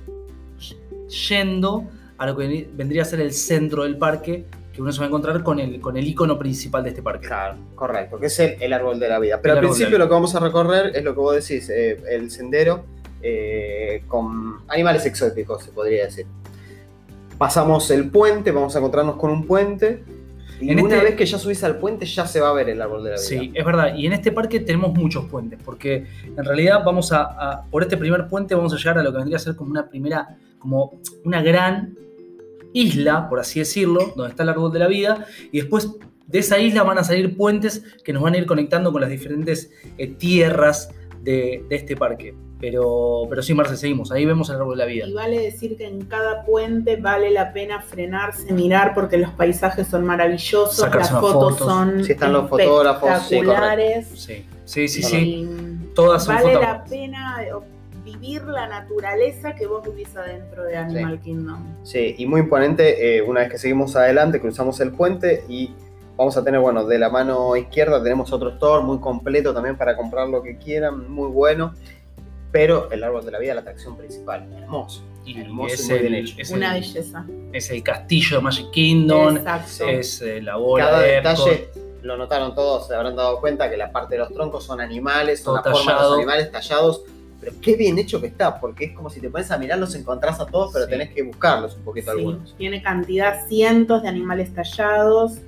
yendo 1.27 1.87
a 2.17 2.25
lo 2.25 2.37
que 2.37 2.69
vendría 2.73 3.01
a 3.01 3.05
ser 3.05 3.19
el 3.19 3.33
centro 3.33 3.83
del 3.83 3.97
parque, 3.97 4.45
que 4.71 4.81
uno 4.81 4.91
se 4.91 4.99
va 4.99 5.05
a 5.05 5.07
encontrar 5.07 5.43
con 5.43 5.59
el, 5.59 5.79
con 5.81 5.97
el 5.97 6.07
icono 6.07 6.39
principal 6.39 6.83
de 6.83 6.89
este 6.89 7.03
parque. 7.03 7.27
Claro, 7.27 7.57
correcto, 7.75 8.19
que 8.19 8.27
es 8.27 8.39
el, 8.39 8.55
el 8.59 8.73
árbol 8.73 8.99
de 8.99 9.09
la 9.09 9.19
vida. 9.19 9.39
Pero 9.41 9.53
El 9.53 9.59
al 9.59 9.65
principio 9.65 9.97
lo 9.97 10.07
que 10.07 10.13
vamos 10.13 10.33
a 10.35 10.39
recorrer 10.39 10.95
es 10.95 11.03
lo 11.03 11.13
que 11.13 11.19
vos 11.19 11.35
decís, 11.35 11.69
eh, 11.69 12.01
el 12.09 12.31
sendero 12.31 12.85
eh, 13.21 14.03
con 14.07 14.63
animales 14.67 15.05
exóticos, 15.05 15.63
se 15.63 15.71
podría 15.71 16.05
decir. 16.05 16.25
Pasamos 17.37 17.89
el 17.91 18.09
puente, 18.09 18.51
vamos 18.51 18.75
a 18.75 18.79
encontrarnos 18.79 19.15
con 19.15 19.31
un 19.31 19.45
puente. 19.45 20.03
Y 20.63 20.69
En 20.71 20.79
una 20.79 20.95
este- 20.95 21.05
vez 21.07 21.15
que 21.15 21.25
ya 21.25 21.37
subís 21.37 21.63
al 21.63 21.77
puente, 21.77 22.05
ya 22.05 22.25
se 22.25 22.39
va 22.39 22.49
a 22.49 22.53
ver 22.53 22.69
el 22.69 22.81
árbol 22.81 23.03
de 23.03 23.09
la 23.11 23.15
vida. 23.17 23.23
Sí, 23.25 23.51
es 23.53 23.65
verdad. 23.65 23.95
Y 23.95 24.05
en 24.05 24.13
este 24.13 24.31
parque 24.31 24.59
tenemos 24.59 24.93
muchos 24.93 25.25
puentes, 25.25 25.59
porque 25.63 26.05
en 26.25 26.43
realidad 26.45 26.81
vamos 26.85 27.11
a, 27.11 27.23
a- 27.23 27.65
por 27.69 27.83
este 27.83 27.97
primer 27.97 28.27
puente 28.27 28.55
vamos 28.55 28.73
a 28.73 28.77
llegar 28.77 28.97
a 28.97 29.03
lo 29.03 29.11
que 29.11 29.17
vendría 29.17 29.37
a 29.37 29.39
ser 29.39 29.55
como 29.55 29.71
una 29.71 29.89
primera, 29.89 30.37
como 30.59 30.99
una 31.25 31.41
gran 31.41 31.95
isla, 32.73 33.29
por 33.29 33.39
así 33.39 33.59
decirlo, 33.59 34.13
donde 34.15 34.31
está 34.31 34.43
el 34.43 34.49
árbol 34.49 34.71
de 34.71 34.79
la 34.79 34.87
vida, 34.87 35.25
y 35.51 35.59
después 35.59 35.89
de 36.27 36.39
esa 36.39 36.57
isla 36.59 36.83
van 36.83 36.97
a 36.97 37.03
salir 37.03 37.35
puentes 37.37 37.83
que 38.03 38.13
nos 38.13 38.23
van 38.23 38.33
a 38.33 38.37
ir 38.37 38.45
conectando 38.45 38.91
con 38.91 39.01
las 39.01 39.09
diferentes 39.09 39.71
eh, 39.97 40.07
tierras 40.07 40.89
de, 41.21 41.63
de 41.69 41.75
este 41.75 41.95
parque. 41.95 42.33
Pero, 42.63 43.25
pero 43.27 43.43
sí, 43.43 43.53
Marce, 43.53 43.75
seguimos. 43.75 44.09
Ahí 44.13 44.25
vemos 44.25 44.49
el 44.49 44.55
árbol 44.55 44.77
de 44.77 44.85
la 44.85 44.89
vida. 44.89 45.05
Y 45.05 45.11
vale 45.11 45.37
decir 45.37 45.75
que 45.75 45.85
en 45.85 46.05
cada 46.05 46.45
puente 46.45 46.95
vale 46.95 47.29
la 47.29 47.51
pena 47.51 47.81
frenarse, 47.81 48.53
mirar, 48.53 48.93
porque 48.93 49.17
los 49.17 49.31
paisajes 49.31 49.85
son 49.85 50.05
maravillosos, 50.05 50.77
Sacarse 50.77 51.11
las 51.11 51.21
fotos 51.21 51.59
foto. 51.59 51.69
son 51.69 52.05
Sí, 52.05 52.13
están 52.13 52.31
los 52.31 52.49
fotógrafos, 52.49 53.09
sí, 53.27 53.35
espectaculares. 53.35 54.07
Sí, 54.63 54.87
sí, 54.87 55.03
sí. 55.03 55.49
Todas 55.93 56.23
son 56.23 56.35
vale 56.35 56.53
la 56.53 56.85
pena 56.85 57.35
vivir 58.05 58.45
la 58.45 58.69
naturaleza 58.69 59.55
que 59.55 59.67
vos 59.67 59.83
vivís 59.83 60.15
adentro 60.15 60.63
de 60.63 60.77
Animal 60.77 61.19
Kingdom. 61.19 61.59
Sí, 61.83 62.15
y 62.17 62.25
muy 62.25 62.39
imponente, 62.39 63.17
eh, 63.17 63.21
una 63.23 63.41
vez 63.41 63.51
que 63.51 63.57
seguimos 63.57 63.97
adelante, 63.97 64.39
cruzamos 64.39 64.79
el 64.79 64.93
puente 64.93 65.43
y 65.49 65.73
vamos 66.15 66.37
a 66.37 66.45
tener, 66.45 66.61
bueno, 66.61 66.85
de 66.85 66.97
la 66.97 67.09
mano 67.09 67.57
izquierda 67.57 68.01
tenemos 68.01 68.31
otro 68.31 68.51
store 68.51 68.85
muy 68.85 68.99
completo 68.99 69.53
también 69.53 69.77
para 69.77 69.97
comprar 69.97 70.29
lo 70.29 70.41
que 70.41 70.57
quieran, 70.57 71.11
muy 71.11 71.27
bueno. 71.27 71.73
Pero 72.53 72.89
el 72.91 73.03
árbol 73.03 73.25
de 73.25 73.31
la 73.31 73.39
vida, 73.39 73.53
la 73.55 73.59
atracción 73.61 73.97
principal, 73.97 74.47
hermoso. 74.55 75.03
Y 75.25 75.39
Hermoso 75.41 75.69
y 75.69 75.73
es 75.73 75.89
muy 75.89 75.99
bien 75.99 76.13
el, 76.15 76.25
hecho. 76.25 76.35
es, 76.37 76.49
Una 76.51 76.75
el, 76.77 76.81
belleza. 76.81 77.25
es 77.51 77.69
el 77.71 77.83
castillo 77.83 78.37
de 78.37 78.43
Magic 78.43 78.71
Kingdom, 78.71 79.37
Exacto. 79.37 79.87
es 79.89 80.21
eh, 80.21 80.41
la 80.41 80.55
bola 80.57 80.85
Cada 80.85 80.99
de 81.01 81.17
Epcot. 81.17 81.37
detalle, 81.47 81.69
lo 82.03 82.17
notaron 82.17 82.53
todos, 82.55 82.87
se 82.87 82.95
habrán 82.95 83.15
dado 83.15 83.39
cuenta 83.41 83.69
que 83.69 83.75
la 83.77 83.91
parte 83.91 84.15
de 84.15 84.19
los 84.19 84.33
troncos 84.33 84.63
son 84.65 84.79
animales, 84.81 85.41
son 85.41 85.55
la 85.55 85.63
forma 85.63 85.93
de 85.95 86.01
los 86.01 86.13
animales 86.17 86.51
tallados. 86.51 87.03
Pero 87.39 87.53
qué 87.61 87.75
bien 87.75 87.97
hecho 87.99 88.21
que 88.21 88.27
está, 88.27 88.59
porque 88.59 88.85
es 88.85 88.91
como 88.93 89.09
si 89.09 89.19
te 89.19 89.29
pones 89.29 89.49
a 89.51 89.57
mirar, 89.57 89.77
los 89.79 89.95
encontrás 89.95 90.39
a 90.39 90.45
todos, 90.45 90.71
pero 90.73 90.85
Sí. 90.85 90.91
tenés 90.91 91.09
que 91.13 91.23
buscarlos 91.23 91.75
un 91.75 91.83
poquito 91.83 92.11
Sí, 92.13 92.17
algunos. 92.19 92.55
tiene 92.57 92.81
cantidad, 92.81 93.47
cientos 93.47 94.01
de 94.03 94.07
animales 94.09 94.53
tallados. 94.53 95.39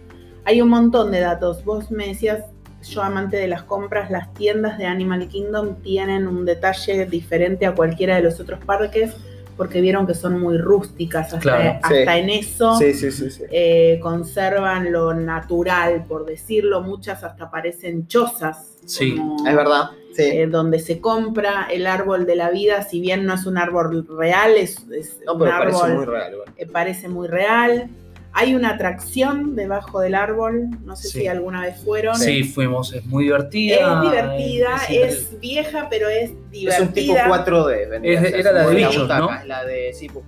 Hay 0.46 0.62
un 0.62 0.70
montón 0.70 1.12
de 1.12 1.20
datos. 1.22 1.64
Vos 1.66 1.92
me 1.92 2.08
decías, 2.08 2.44
yo 2.86 3.01
amante 3.04 3.38
de 3.38 3.48
las 3.48 3.63
compras, 3.63 4.10
las 4.12 4.34
tiendas 4.34 4.77
de 4.77 4.86
Animal 4.86 5.27
Kingdom 5.27 5.75
tienen 5.82 6.27
un 6.27 6.46
detalle 6.46 7.06
diferente 7.06 7.65
a 7.65 7.74
cualquiera 7.75 8.15
de 8.15 8.22
los 8.24 8.39
otros 8.39 8.60
parques 8.65 9.15
porque 9.58 9.80
vieron 9.80 10.06
que 10.06 10.13
son 10.13 10.38
muy 10.39 10.58
rústicas. 10.58 11.27
Hasta, 11.34 11.39
Claro, 11.39 11.80
sí. 11.88 11.94
hasta 12.00 12.18
en 12.18 12.30
eso 12.30 12.77
Sí, 12.77 12.94
sí, 12.94 13.10
sí, 13.12 13.30
sí. 13.32 13.44
eh, 13.50 14.00
conservan 14.01 14.92
lo 14.92 15.13
natural, 15.13 16.04
por 16.08 16.25
decirlo. 16.25 16.82
Muchas 16.82 17.24
hasta 17.24 17.50
parecen 17.50 18.06
chozas. 18.08 18.74
Sí, 18.86 19.15
como, 19.15 19.48
Es 19.48 19.56
verdad, 19.56 19.92
sí. 20.13 20.24
eh, 20.24 20.48
donde 20.48 20.80
se 20.80 21.00
compra 21.00 21.68
el 21.72 21.88
árbol 21.88 22.25
de 22.25 22.36
la 22.36 22.50
vida, 22.50 22.82
si 22.84 23.00
bien 23.00 23.25
no 23.25 23.34
es 23.34 23.46
un 23.46 23.58
árbol 23.58 24.06
real, 24.18 24.51
es, 24.58 24.86
es 24.92 25.20
no, 25.25 25.36
un 25.36 25.48
árbol 25.48 25.72
parece 25.74 25.94
muy 25.96 26.06
real. 26.06 26.34
eh, 26.58 26.65
parece 26.68 27.08
muy 27.08 27.27
real. 27.30 27.89
Hay 28.38 28.54
una 28.54 28.72
atracción 28.72 29.56
debajo 29.56 30.01
del 30.01 30.13
árbol, 30.13 30.70
no 30.84 30.98
sé 30.98 31.08
Sí. 31.08 31.20
si 31.22 31.27
alguna 31.27 31.62
vez 31.62 31.77
fueron. 31.84 32.15
Sí, 32.18 32.44
fuimos, 32.44 32.94
es 32.94 33.06
muy 33.06 33.24
divertida. 33.24 33.75
Es 33.75 34.01
divertida, 34.12 34.75
es 34.89 35.13
es, 35.32 35.39
vieja, 35.39 35.88
pero 35.89 36.10
es 36.10 36.32
Es 36.51 36.80
un 36.82 36.89
tipo 36.89 37.13
divertida. 37.13 37.27
4D. 37.30 37.88
vendría 37.89 38.13
Es 38.13 38.22
de- 38.34 38.39
era 38.42 38.51
la 38.51 38.68
de 38.68 38.74
la 38.82 38.88
bichos, 38.89 39.08
¿no? 39.08 39.30
La 39.46 39.63
de 39.63 39.94
sí, 39.94 40.08
pu- 40.10 40.22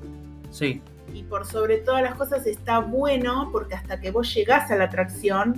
Sí, 0.49 0.81
Y 1.13 1.23
por 1.23 1.45
sobre 1.45 1.77
todas 1.79 2.01
las 2.01 2.15
cosas 2.15 2.45
está 2.47 2.79
bueno 2.79 3.49
porque 3.51 3.75
hasta 3.75 3.99
que 3.99 4.11
vos 4.11 4.33
llegás 4.33 4.69
a 4.71 4.75
la 4.77 4.85
atracción 4.85 5.55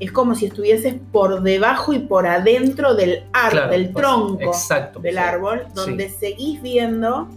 es 0.00 0.12
como 0.12 0.34
si 0.34 0.46
estuvieses 0.46 0.94
por 1.12 1.42
debajo 1.42 1.92
y 1.94 2.00
por 2.00 2.26
adentro 2.26 2.94
del 2.94 3.24
árbol, 3.32 3.50
claro, 3.52 3.70
del 3.72 3.90
pues, 3.90 4.04
tronco 4.04 4.42
Exacto. 4.44 5.00
del 5.00 5.14
sí. 5.14 5.18
árbol, 5.20 5.66
donde 5.74 6.10
seguís 6.10 6.60
viendo 6.60 7.28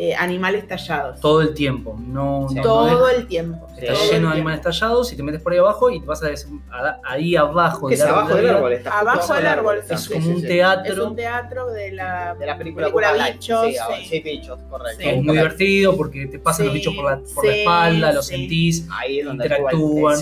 eh, 0.00 0.14
animales 0.14 0.66
tallados. 0.68 1.20
Todo 1.20 1.40
el 1.42 1.54
tiempo. 1.54 1.96
No, 1.98 2.46
Sí. 2.48 2.54
no- 2.54 2.62
no 2.62 2.68
Todo 2.68 3.08
es- 3.08 3.16
el 3.18 3.26
tiempo. 3.26 3.66
Está 3.76 3.94
lleno 4.12 4.28
de 4.28 4.34
animales 4.34 4.60
tallados 4.60 5.12
y 5.12 5.16
te 5.16 5.22
metes 5.24 5.42
por 5.42 5.52
ahí 5.52 5.58
abajo 5.58 5.90
y 5.90 6.00
te 6.00 6.06
vas 6.06 6.22
a 6.22 6.28
des- 6.28 6.48
a- 6.70 6.98
ahí 7.04 7.34
abajo 7.36 7.90
es 7.90 8.00
abajo 8.00 8.34
de 8.34 8.42
del 8.42 8.50
árbol. 8.56 8.72
Está 8.72 8.98
Abajo 9.00 9.34
del 9.34 9.46
árbol, 9.46 9.78
está. 9.78 9.94
Es 9.94 10.08
como 10.08 10.22
sí, 10.22 10.28
un 10.30 10.40
sí. 10.40 10.46
teatro. 10.46 10.92
Es 10.92 10.98
un 11.00 11.16
teatro 11.16 11.66
de 11.72 11.92
la, 11.92 12.34
De 12.38 12.46
la 12.46 12.56
película, 12.58 12.86
película. 12.86 13.30
Bichos, 13.32 13.66
Sí, 13.66 13.72
sí. 13.74 14.08
sí, 14.08 14.20
bichos, 14.20 14.58
correcto. 14.70 15.02
Es 15.02 15.16
muy 15.22 15.36
divertido 15.36 15.96
porque 15.96 16.26
te 16.26 16.38
pasan 16.38 16.66
los 16.66 16.74
bichos 16.74 16.94
por 16.94 17.04
la, 17.04 17.20
por 17.34 17.44
la 17.46 17.52
sí, 17.52 17.58
espalda, 17.60 18.12
los 18.12 18.26
sentís. 18.26 18.86
Ahí 18.90 19.18
es 19.20 19.26
donde 19.26 19.44
interactúan. 19.46 20.18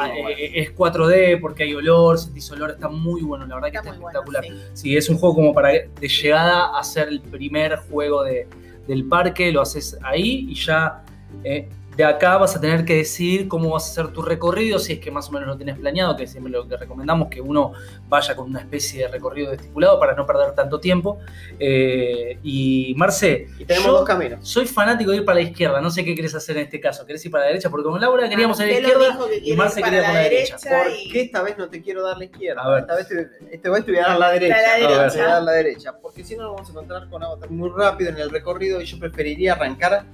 Ah, 0.00 0.10
eh, 0.16 0.52
Es 0.54 0.70
4D 0.74 1.36
porque 1.40 1.64
hay 1.64 1.74
olor, 1.74 2.18
sentís 2.18 2.50
olor, 2.50 2.70
está 2.70 2.88
muy 2.88 3.22
bueno, 3.22 3.46
la 3.46 3.56
verdad 3.56 3.70
que 3.70 3.76
Está 3.78 3.90
está, 3.90 3.92
muy 4.00 4.02
bueno, 4.12 4.20
espectacular. 4.20 4.68
Sí, 4.74 4.96
es 4.96 5.08
un 5.10 5.18
juego 5.18 5.34
como 5.34 5.52
para 5.54 5.68
de 5.70 6.08
llegada 6.08 6.78
a 6.78 6.82
ser 6.84 7.08
el 7.08 7.20
primer 7.20 7.76
juego 7.90 8.22
de- 8.24 8.46
del 8.88 9.04
parque, 9.04 9.52
lo 9.52 9.60
haces 9.60 9.96
ahí 10.02 10.46
y 10.50 10.54
ya 10.54 11.04
eh, 11.44 11.68
de 11.98 12.04
acá 12.04 12.38
vas 12.38 12.54
a 12.54 12.60
tener 12.60 12.84
que 12.84 12.94
decidir 12.94 13.48
cómo 13.48 13.70
vas 13.70 13.88
a 13.88 13.90
hacer 13.90 14.12
tu 14.12 14.22
recorrido, 14.22 14.78
si 14.78 14.92
es 14.92 15.00
que 15.00 15.10
más 15.10 15.28
o 15.28 15.32
menos 15.32 15.48
lo 15.48 15.58
tenés 15.58 15.76
planeado, 15.76 16.16
que 16.16 16.28
siempre 16.28 16.52
lo 16.52 16.68
que 16.68 16.76
recomendamos 16.76 17.26
que 17.28 17.40
uno 17.40 17.72
vaya 18.08 18.36
con 18.36 18.50
una 18.50 18.60
especie 18.60 19.02
de 19.02 19.08
recorrido 19.08 19.50
estipulado 19.52 19.98
para 19.98 20.14
no 20.14 20.24
perder 20.24 20.52
tanto 20.54 20.78
tiempo. 20.78 21.18
Eh, 21.58 22.38
y 22.44 22.94
Marce, 22.96 23.48
Y 23.58 23.64
tenemos 23.64 23.86
yo 23.88 23.92
dos 23.94 24.04
caminos. 24.06 24.48
soy 24.48 24.66
fanático 24.66 25.10
de 25.10 25.16
ir 25.16 25.24
para 25.24 25.40
la 25.40 25.48
izquierda, 25.48 25.80
no 25.80 25.90
sé 25.90 26.04
qué 26.04 26.14
querés 26.14 26.36
hacer 26.36 26.56
en 26.58 26.66
este 26.66 26.78
caso, 26.80 27.04
¿querés 27.04 27.24
ir 27.26 27.32
para 27.32 27.42
la 27.44 27.48
derecha? 27.48 27.68
Porque 27.68 27.88
con 27.90 28.00
Laura 28.00 28.28
queríamos 28.28 28.60
ir 28.60 28.64
a 28.64 28.66
la 28.68 28.72
izquierda. 28.74 29.18
que 29.28 29.40
quiere 29.40 29.56
Marce 29.56 29.80
ir 29.80 29.84
para 29.86 29.96
quería 29.96 30.12
la 30.12 30.20
derecha. 30.20 30.56
derecha. 30.56 30.84
¿Por 30.84 30.92
y- 30.92 31.10
qué 31.10 31.20
esta 31.22 31.42
vez 31.42 31.58
no 31.58 31.68
te 31.68 31.82
quiero 31.82 32.04
dar 32.04 32.16
la 32.16 32.24
izquierda? 32.26 32.62
A 32.62 32.70
ver. 32.70 32.80
Esta 32.82 32.94
vez 32.94 33.08
te, 33.08 33.28
esta 33.56 33.70
vez 33.70 33.84
te 33.84 33.90
voy 33.90 34.00
a 34.00 34.06
dar 34.06 34.18
la 34.20 34.30
derecha. 34.30 34.56
La 34.56 34.76
Te 35.08 35.16
voy 35.18 35.26
a 35.26 35.28
dar 35.30 35.42
la 35.42 35.52
derecha. 35.52 35.92
Porque 36.00 36.22
si 36.22 36.36
no, 36.36 36.44
nos 36.44 36.52
vamos 36.54 36.68
a 36.68 36.70
encontrar 36.70 37.08
con 37.10 37.24
Avatar 37.24 37.50
muy 37.50 37.70
rápido 37.76 38.10
en 38.10 38.18
el 38.18 38.30
recorrido 38.30 38.80
y 38.80 38.84
yo 38.84 39.00
preferiría 39.00 39.54
arrancar 39.54 40.04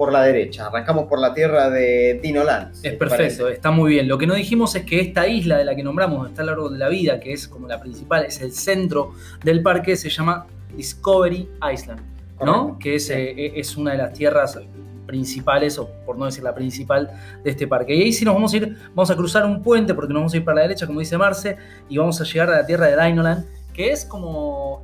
por 0.00 0.12
la 0.14 0.22
derecha. 0.22 0.68
Arrancamos 0.68 1.08
por 1.08 1.18
la 1.18 1.34
tierra 1.34 1.68
de 1.68 2.18
Dino 2.22 2.42
Land. 2.42 2.74
Es 2.82 2.94
perfecto, 2.94 3.50
está 3.50 3.70
muy 3.70 3.90
bien. 3.90 4.08
Lo 4.08 4.16
que 4.16 4.26
no 4.26 4.32
dijimos 4.32 4.74
es 4.74 4.84
que 4.86 4.98
esta 4.98 5.28
isla 5.28 5.58
de 5.58 5.66
la 5.66 5.76
que 5.76 5.82
nombramos, 5.82 6.26
está 6.30 6.40
el 6.40 6.48
árbol 6.48 6.72
de 6.72 6.78
la 6.78 6.88
vida, 6.88 7.20
que 7.20 7.34
es 7.34 7.46
como 7.46 7.68
la 7.68 7.78
principal, 7.78 8.24
es 8.24 8.40
el 8.40 8.52
centro 8.52 9.12
del 9.44 9.62
parque, 9.62 9.96
se 9.96 10.08
llama 10.08 10.46
Discovery 10.74 11.50
Island, 11.70 12.00
¿no? 12.42 12.78
Que 12.78 12.94
es, 12.94 13.08
Sí. 13.08 13.12
eh, 13.12 13.52
es 13.56 13.76
una 13.76 13.92
de 13.92 13.98
las 13.98 14.14
tierras 14.14 14.58
principales, 15.04 15.78
o 15.78 15.90
por 16.06 16.16
no 16.16 16.24
decir 16.24 16.44
la 16.44 16.54
principal, 16.54 17.10
de 17.44 17.50
este 17.50 17.66
parque. 17.66 17.94
Y 17.94 18.00
ahí 18.00 18.12
sí 18.14 18.24
nos 18.24 18.32
vamos 18.32 18.54
a 18.54 18.56
ir, 18.56 18.74
vamos 18.94 19.10
a 19.10 19.16
cruzar 19.16 19.44
un 19.44 19.62
puente, 19.62 19.92
porque 19.92 20.14
nos 20.14 20.20
vamos 20.20 20.32
a 20.32 20.38
ir 20.38 20.44
para 20.46 20.54
la 20.54 20.62
derecha, 20.62 20.86
como 20.86 21.00
dice 21.00 21.18
Marce, 21.18 21.58
y 21.90 21.98
vamos 21.98 22.18
a 22.22 22.24
llegar 22.24 22.48
a 22.48 22.52
la 22.56 22.64
tierra 22.64 22.86
de 22.86 23.04
Dinoland, 23.04 23.44
que 23.74 23.90
es 23.90 24.06
como 24.06 24.82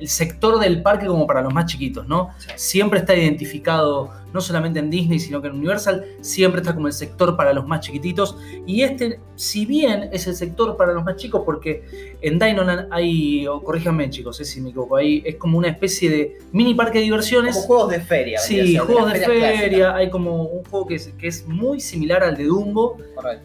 el- 0.00 0.08
sector 0.08 0.58
del 0.60 0.82
parque 0.82 1.06
como 1.06 1.26
para 1.26 1.42
los 1.42 1.52
más 1.52 1.66
chiquitos, 1.66 2.06
¿no? 2.06 2.30
Sí. 2.38 2.50
siempre 2.56 3.00
está 3.00 3.14
identificado, 3.14 4.10
no 4.32 4.40
solamente 4.40 4.78
en 4.78 4.90
Disney, 4.90 5.18
sino 5.18 5.40
que 5.40 5.48
en 5.48 5.54
Universal, 5.54 6.04
siempre 6.20 6.60
está 6.60 6.74
como 6.74 6.86
el 6.86 6.92
sector 6.92 7.36
para 7.36 7.52
los 7.52 7.66
más 7.66 7.80
chiquititos. 7.80 8.36
Y 8.66 8.82
este, 8.82 9.20
si 9.36 9.66
bien 9.66 10.08
es 10.12 10.26
el 10.26 10.34
sector 10.34 10.76
para 10.76 10.92
los 10.92 11.04
más 11.04 11.16
chicos, 11.16 11.42
porque 11.44 12.16
en 12.20 12.38
Dinoland 12.38 12.88
hay, 12.90 13.46
o 13.46 13.62
corríjanme 13.62 14.10
chicos, 14.10 14.40
eh, 14.40 14.44
si 14.44 14.60
me 14.60 14.70
equivoco, 14.70 14.96
ahí 14.96 15.22
es 15.24 15.36
como 15.36 15.58
una 15.58 15.68
especie 15.68 16.10
de 16.10 16.38
mini 16.52 16.74
parque 16.74 16.98
de 16.98 17.04
diversiones. 17.04 17.54
Como 17.54 17.66
juegos 17.66 17.90
de 17.90 18.00
feria. 18.00 18.38
Sí, 18.38 18.76
juegos 18.76 19.12
de 19.12 19.20
feria, 19.20 19.94
hay 19.94 20.10
como 20.10 20.42
un 20.44 20.64
juego 20.64 20.86
que 20.86 20.94
es, 20.96 21.08
que 21.18 21.28
es 21.28 21.46
muy 21.46 21.80
similar 21.80 22.22
al 22.22 22.36
de 22.36 22.44
Dumbo, 22.44 22.98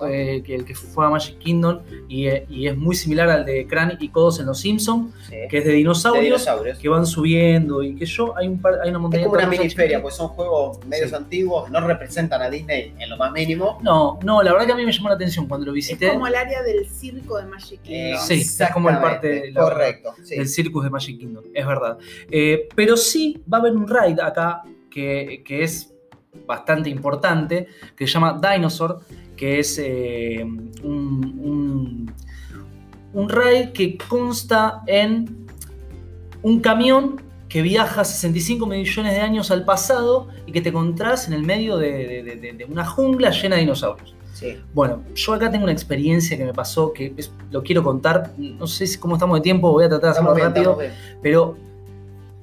eh, 0.10 0.42
que 0.46 0.56
el 0.56 0.66
que 0.66 0.76
fue 0.76 1.06
a 1.06 1.10
Magic 1.10 1.38
Kingdom, 1.40 1.80
y, 2.08 2.28
eh, 2.28 2.46
y 2.50 2.68
es 2.68 2.76
muy 2.78 2.96
similar 2.96 3.30
al 3.30 3.46
de 3.46 3.66
Crane 3.68 3.98
y 4.00 4.10
Codos 4.10 4.40
en 4.40 4.46
Los 4.48 4.60
Simpsons, 4.60 5.12
Sí. 5.30 5.36
que 5.50 5.58
es 5.60 5.66
de 5.66 5.72
De 5.72 5.78
dinosaurios, 5.78 6.48
que 6.80 6.90
van 6.90 7.06
subiendo 7.06 7.82
y 7.84 7.96
que 7.96 8.06
yo, 8.06 8.38
hay, 8.38 8.48
un 8.48 8.60
par- 8.62 8.80
hay 8.84 8.90
una 8.90 9.00
montaña 9.00 9.24
Es 9.24 9.28
como 9.28 9.40
una 9.40 9.48
mini 9.48 9.70
feria, 9.70 10.02
pues 10.02 10.16
son 10.16 10.28
juegos 10.30 10.73
medios 10.86 11.10
Sí. 11.10 11.16
antiguos, 11.16 11.70
no 11.72 11.80
representan 11.82 12.42
a 12.42 12.50
Disney 12.50 12.94
en 13.00 13.10
lo 13.10 13.18
más 13.18 13.32
mínimo. 13.32 13.80
No, 13.82 14.20
no, 14.24 14.42
la 14.44 14.52
verdad 14.54 14.66
que 14.68 14.72
a 14.74 14.76
mí 14.76 14.86
me 14.86 14.92
llamó 14.92 15.10
la 15.10 15.16
atención 15.16 15.48
cuando 15.48 15.66
lo 15.66 15.72
Es 15.72 15.76
visité. 15.76 16.10
como 16.10 16.28
el 16.28 16.36
área 16.36 16.62
del 16.64 16.88
circo 16.90 17.38
de 17.38 17.46
Magic 17.46 17.82
Kingdom. 17.82 18.20
Sí, 18.22 18.34
es 18.42 18.70
como 18.74 18.90
el 18.90 18.98
parte 19.00 19.52
la- 19.52 19.62
Correcto. 19.62 20.14
sí. 20.24 20.36
del 20.38 20.48
Circus 20.48 20.84
de 20.84 20.90
Magic 20.90 21.20
Kingdom, 21.20 21.44
es 21.54 21.66
verdad. 21.68 21.98
Eh, 22.32 22.68
pero 22.76 22.98
sí 22.98 23.44
va 23.52 23.58
a 23.58 23.62
haber 23.62 23.74
un 23.74 23.88
ride 23.88 24.22
acá 24.22 24.62
que, 24.90 25.42
que 25.46 25.64
es 25.64 25.94
bastante 26.46 26.90
importante, 26.90 27.68
que 27.96 28.08
se 28.08 28.14
llama 28.14 28.40
Dinosaur, 28.42 29.00
que 29.36 29.60
es 29.60 29.78
eh, 29.80 30.42
un, 30.44 30.82
un, 30.84 32.14
un 33.14 33.30
ride 33.30 33.72
que 33.74 33.98
consta 33.98 34.82
en 34.88 35.46
un 36.42 36.60
camión 36.60 37.22
que 37.54 37.62
viaja 37.62 38.04
65 38.04 38.66
millones 38.66 39.14
de 39.14 39.20
años 39.22 39.52
al 39.52 39.64
pasado 39.64 40.28
y 40.48 40.52
que 40.52 40.60
te 40.60 40.70
encontrás 40.70 41.28
en 41.28 41.34
el 41.36 41.44
medio 41.44 41.78
de, 41.78 42.24
de- 42.24 42.36
de- 42.36 42.54
de 42.54 42.66
una 42.66 42.84
jungla 42.84 43.30
llena 43.30 43.58
de 43.58 43.62
dinosaurios. 43.62 44.16
Sí. 44.34 44.58
Bueno, 44.74 45.04
yo 45.14 45.36
acá 45.36 45.52
tengo 45.52 45.66
una 45.66 45.72
experiencia 45.72 46.36
que 46.36 46.46
me 46.46 46.54
pasó 46.54 46.92
que 46.92 47.14
es- 47.16 47.32
lo 47.52 47.62
quiero 47.62 47.84
contar. 47.84 48.32
No 48.40 48.66
sé 48.66 48.88
si- 48.88 48.98
cómo 48.98 49.18
estamos 49.18 49.38
de 49.38 49.42
tiempo, 49.44 49.72
voy 49.72 49.84
a 49.86 49.90
tratar 49.90 50.06
de 50.06 50.10
hacerlo 50.14 50.34
bien, 50.34 50.48
rápido. 50.48 50.80
Pero 51.22 51.56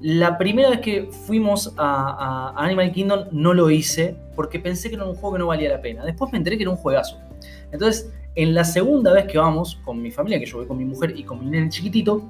la 0.00 0.38
primera 0.38 0.71
vez 0.71 0.79
que 0.81 1.11
fuimos 1.26 1.75
a, 1.76 2.52
a 2.57 2.64
Animal 2.64 2.93
Kingdom 2.93 3.25
no 3.33 3.52
lo 3.52 3.69
hice 3.69 4.14
porque 4.37 4.61
pensé 4.61 4.90
que 4.90 4.95
era 4.95 5.05
un 5.05 5.17
juego 5.17 5.33
que 5.33 5.38
no 5.40 5.49
valía 5.49 5.71
la 5.71 5.83
pena. 5.83 6.05
Después 6.05 6.31
me 6.31 6.38
enteré 6.38 6.57
que 6.57 6.62
era 6.62 6.71
un 6.71 6.76
juegazo. 6.76 7.19
Entonces, 7.73 8.12
en 8.37 8.55
la 8.55 8.62
segunda 8.62 9.12
vez 9.12 9.26
que 9.26 9.38
vamos 9.38 9.81
con 9.85 10.00
mi 10.00 10.12
familia, 10.12 10.38
que 10.38 10.47
yo 10.47 10.59
voy 10.59 10.67
con 10.69 10.79
mi 10.79 10.85
mujer 10.85 11.14
y 11.17 11.25
con 11.25 11.40
mi 11.40 11.47
nene 11.50 11.69
chiquitito, 11.69 12.23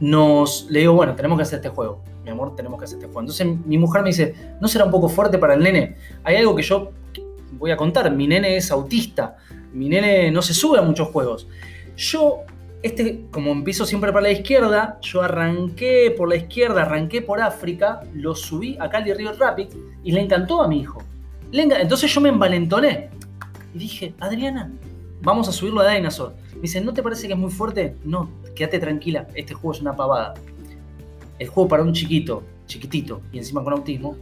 nos 0.00 0.66
le 0.70 0.80
digo, 0.80 0.94
bueno, 0.94 1.14
tenemos 1.14 1.36
que 1.38 1.42
hacer 1.42 1.56
este 1.56 1.68
juego. 1.68 2.02
Mi 2.24 2.30
amor, 2.30 2.54
tenemos 2.56 2.78
que 2.78 2.84
hacer 2.84 2.98
este 2.98 3.06
juego. 3.06 3.20
Entonces 3.20 3.46
mi 3.66 3.78
mujer 3.78 4.02
me 4.02 4.08
dice, 4.08 4.34
¿no 4.60 4.68
será 4.68 4.84
un 4.84 4.90
poco 4.90 5.08
fuerte 5.08 5.38
para 5.38 5.54
el 5.54 5.62
nene? 5.62 5.96
Hay 6.24 6.36
algo 6.36 6.54
que 6.54 6.62
yo 6.62 6.90
voy 7.52 7.70
a 7.70 7.76
contar. 7.76 8.10
Mi 8.14 8.26
nene 8.26 8.56
es 8.56 8.70
autista. 8.70 9.36
Mi 9.72 9.88
nene 9.88 10.30
no 10.30 10.42
se 10.42 10.54
sube 10.54 10.78
a 10.78 10.82
muchos 10.82 11.08
juegos. 11.08 11.48
Yo 11.96 12.44
Este, 12.80 13.26
como 13.32 13.50
empiezo 13.50 13.84
siempre 13.84 14.12
para 14.12 14.22
la 14.22 14.30
izquierda, 14.30 14.98
yo 15.02 15.20
arranqué 15.20 16.14
por 16.16 16.28
la 16.28 16.36
izquierda, 16.36 16.82
arranqué 16.82 17.22
por 17.22 17.40
África, 17.40 18.02
lo 18.14 18.36
subí 18.36 18.76
a 18.78 18.88
Cali 18.88 19.12
River 19.12 19.36
Rapids 19.36 19.76
y 20.04 20.12
le 20.12 20.20
encantó 20.20 20.62
a 20.62 20.68
mi 20.68 20.78
hijo. 20.80 21.02
Entonces 21.50 22.14
yo 22.14 22.20
me 22.20 22.28
envalentoné 22.28 23.10
y 23.74 23.78
dije, 23.78 24.14
Adriana, 24.20 24.70
vamos 25.22 25.48
a 25.48 25.52
subirlo 25.52 25.80
a 25.80 25.92
Dinosaur. 25.92 26.34
Me 26.54 26.62
dice, 26.62 26.80
¿no 26.80 26.92
te 26.92 27.02
parece 27.02 27.26
que 27.26 27.32
es 27.32 27.38
muy 27.38 27.50
fuerte? 27.50 27.96
No, 28.04 28.30
quédate 28.58 28.80
tranquila, 28.80 29.28
este 29.34 29.54
juego 29.54 29.72
es 29.72 29.80
una 29.80 29.94
pavada. 29.94 30.34
El 31.38 31.46
juego 31.46 31.68
para 31.68 31.84
un 31.84 31.92
chiquito, 31.92 32.42
chiquitito 32.66 33.22
y 33.32 33.38
encima 33.38 33.62
con 33.62 33.72
autismo, 33.72 34.16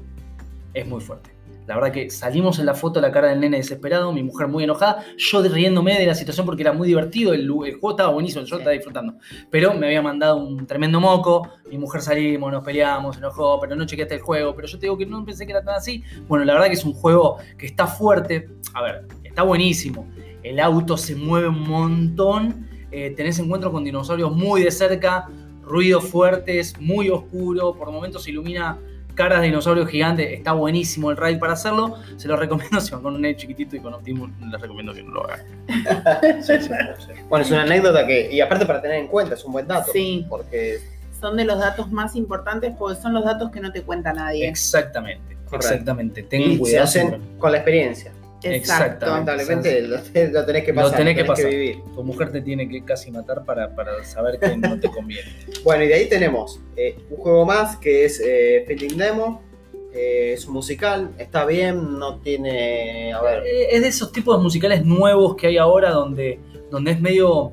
es 0.75 0.87
muy 0.87 1.00
fuerte. 1.00 1.31
La 1.66 1.75
verdad 1.75 1.90
que 1.90 2.11
salimos 2.11 2.61
en 2.61 2.66
la 2.66 2.75
foto 2.75 3.00
la 3.00 3.11
cara 3.11 3.28
del 3.28 3.40
nene 3.40 3.57
desesperado, 3.57 4.12
mi 4.12 4.23
mujer 4.23 4.47
muy 4.47 4.62
enojada, 4.62 5.05
yo 5.16 5.43
riéndome 5.43 5.99
de 5.99 6.07
la 6.07 6.14
situación 6.14 6.47
porque 6.47 6.62
era 6.62 6.73
muy 6.73 6.87
divertido, 6.87 7.33
el, 7.33 7.40
el 7.40 7.49
juego 7.49 7.90
estaba 7.90 8.12
buenísimo, 8.12 8.45
yo 8.45 8.59
estaba 8.59 8.73
disfrutando. 8.73 9.14
Pero 9.50 9.73
me 9.73 9.87
había 9.87 10.02
mandado 10.02 10.37
un 10.37 10.64
tremendo 10.66 11.00
moco, 11.00 11.49
mi 11.69 11.78
mujer 11.78 12.02
salimos, 12.02 12.52
nos 12.52 12.62
peleamos, 12.62 13.16
se 13.16 13.21
enojó, 13.21 13.59
pero 13.59 13.75
no 13.75 13.87
chequeaste 13.87 14.16
el 14.16 14.21
juego, 14.21 14.55
pero 14.55 14.69
yo 14.69 14.78
te 14.78 14.87
digo 14.87 14.99
que 14.99 15.07
no 15.07 15.25
pensé 15.25 15.47
que 15.47 15.52
era 15.52 15.64
tan 15.64 15.76
así. 15.76 16.05
Bueno, 16.28 16.45
la 16.45 16.52
verdad 16.52 16.66
que 16.66 16.75
es 16.75 16.85
un 16.85 16.93
juego 16.93 17.38
que 17.59 17.66
está 17.66 17.87
fuerte, 17.87 18.49
a 18.75 18.83
ver, 18.83 19.09
está 19.25 19.43
buenísimo. 19.43 20.07
El 20.45 20.61
auto 20.61 20.97
se 20.97 21.16
mueve 21.16 21.49
un 21.49 21.62
montón, 21.62 22.65
eh, 22.97 23.11
tenés 23.11 23.38
encuentros 23.38 23.73
con 23.75 23.85
dinosaurios 23.85 24.33
muy 24.33 24.62
de 24.62 24.71
cerca, 24.71 25.29
ruidos 25.62 26.05
fuertes, 26.05 26.81
muy 26.81 27.11
oscuro, 27.11 27.75
por 27.75 27.93
momentos 27.93 28.25
se 28.25 28.31
ilumina 28.31 28.79
caras 29.15 29.41
de 29.41 29.49
dinosaurios 29.49 29.87
gigantes, 29.91 30.33
está 30.33 30.53
buenísimo 30.53 31.11
el 31.11 31.19
ride 31.19 31.37
para 31.37 31.53
hacerlo, 31.53 31.97
se 32.17 32.26
lo 32.26 32.37
recomiendo 32.37 32.81
si 32.83 32.93
van 32.93 33.03
con 33.03 33.15
un 33.15 33.21
nene 33.21 33.37
chiquitito 33.37 33.76
y 33.76 33.81
con 33.81 33.93
autismo, 33.93 34.31
les 34.50 34.59
recomiendo 34.59 34.95
que 34.95 35.03
no 35.03 35.11
lo 35.11 35.25
hagan. 35.25 35.41
Bueno, 37.29 37.45
es 37.45 37.50
una 37.50 37.62
anécdota 37.65 38.07
que, 38.07 38.33
y 38.33 38.41
aparte 38.41 38.65
para 38.65 38.81
tener 38.81 38.99
en 38.99 39.09
cuenta, 39.09 39.35
es 39.35 39.45
un 39.45 39.53
buen 39.53 39.67
dato. 39.67 39.93
Sí. 39.93 40.25
Porque 40.31 40.79
Son 41.21 41.37
de 41.37 41.45
los 41.45 41.59
datos 41.59 41.93
más 41.93 42.17
importantes 42.17 42.73
porque 42.79 42.99
son 42.99 43.12
los 43.12 43.26
datos 43.26 43.50
que 43.50 43.61
no 43.61 43.73
te 43.73 43.83
cuenta 43.83 44.15
nadie. 44.15 44.49
Exactamente, 44.49 45.35
Correcto. 45.45 45.57
exactamente, 45.57 46.23
tengan 46.23 46.53
y 46.53 46.55
se 46.55 46.61
cuidado. 46.61 46.85
hacen 46.85 47.09
siempre. 47.09 47.38
con 47.38 47.53
la 47.53 47.59
experiencia. 47.59 48.12
Exactamente. 48.43 49.31
Lamentablemente 49.33 49.83
lo, 49.83 49.97
lo 50.33 50.45
tenés 50.47 50.64
que 50.64 50.73
Lo 50.73 50.83
pasar, 50.83 50.99
tenés 50.99 51.16
que 51.16 51.25
pasar. 51.25 51.50
vivir. 51.50 51.83
Tu 51.95 52.02
mujer 52.05 52.33
te 52.33 52.40
tiene 52.40 52.69
que 52.69 52.85
casi 52.85 53.11
matar 53.11 53.45
para, 53.45 53.75
para 53.75 54.02
saber 54.05 54.38
que 54.38 54.57
no 54.57 54.78
te 54.78 54.88
conviene. 54.88 55.28
Bueno, 55.64 55.85
y 55.85 55.88
de 55.88 55.95
ahí 55.95 56.09
tenemos 56.09 56.61
eh, 56.76 56.97
un 57.11 57.16
juego 57.16 57.45
más 57.45 57.76
que 57.76 58.05
es 58.05 58.21
eh, 58.25 58.64
Feeling 58.66 58.97
Demo. 58.97 59.43
Eh, 59.93 60.35
es 60.35 60.47
un 60.47 60.52
musical, 60.52 61.11
está 61.19 61.47
bien, 61.47 61.99
no 61.99 62.19
tiene. 62.19 63.12
A 63.14 63.23
ver. 63.23 63.43
Eh, 63.47 63.69
Es 63.73 63.83
de 63.83 63.88
esos 63.88 64.12
tipos 64.12 64.37
de 64.37 64.43
musicales 64.43 64.85
nuevos 64.85 65.35
que 65.37 65.47
hay 65.47 65.57
ahora 65.57 65.90
donde, 65.90 66.38
donde 66.71 66.90
es 66.93 67.00
medio. 67.00 67.52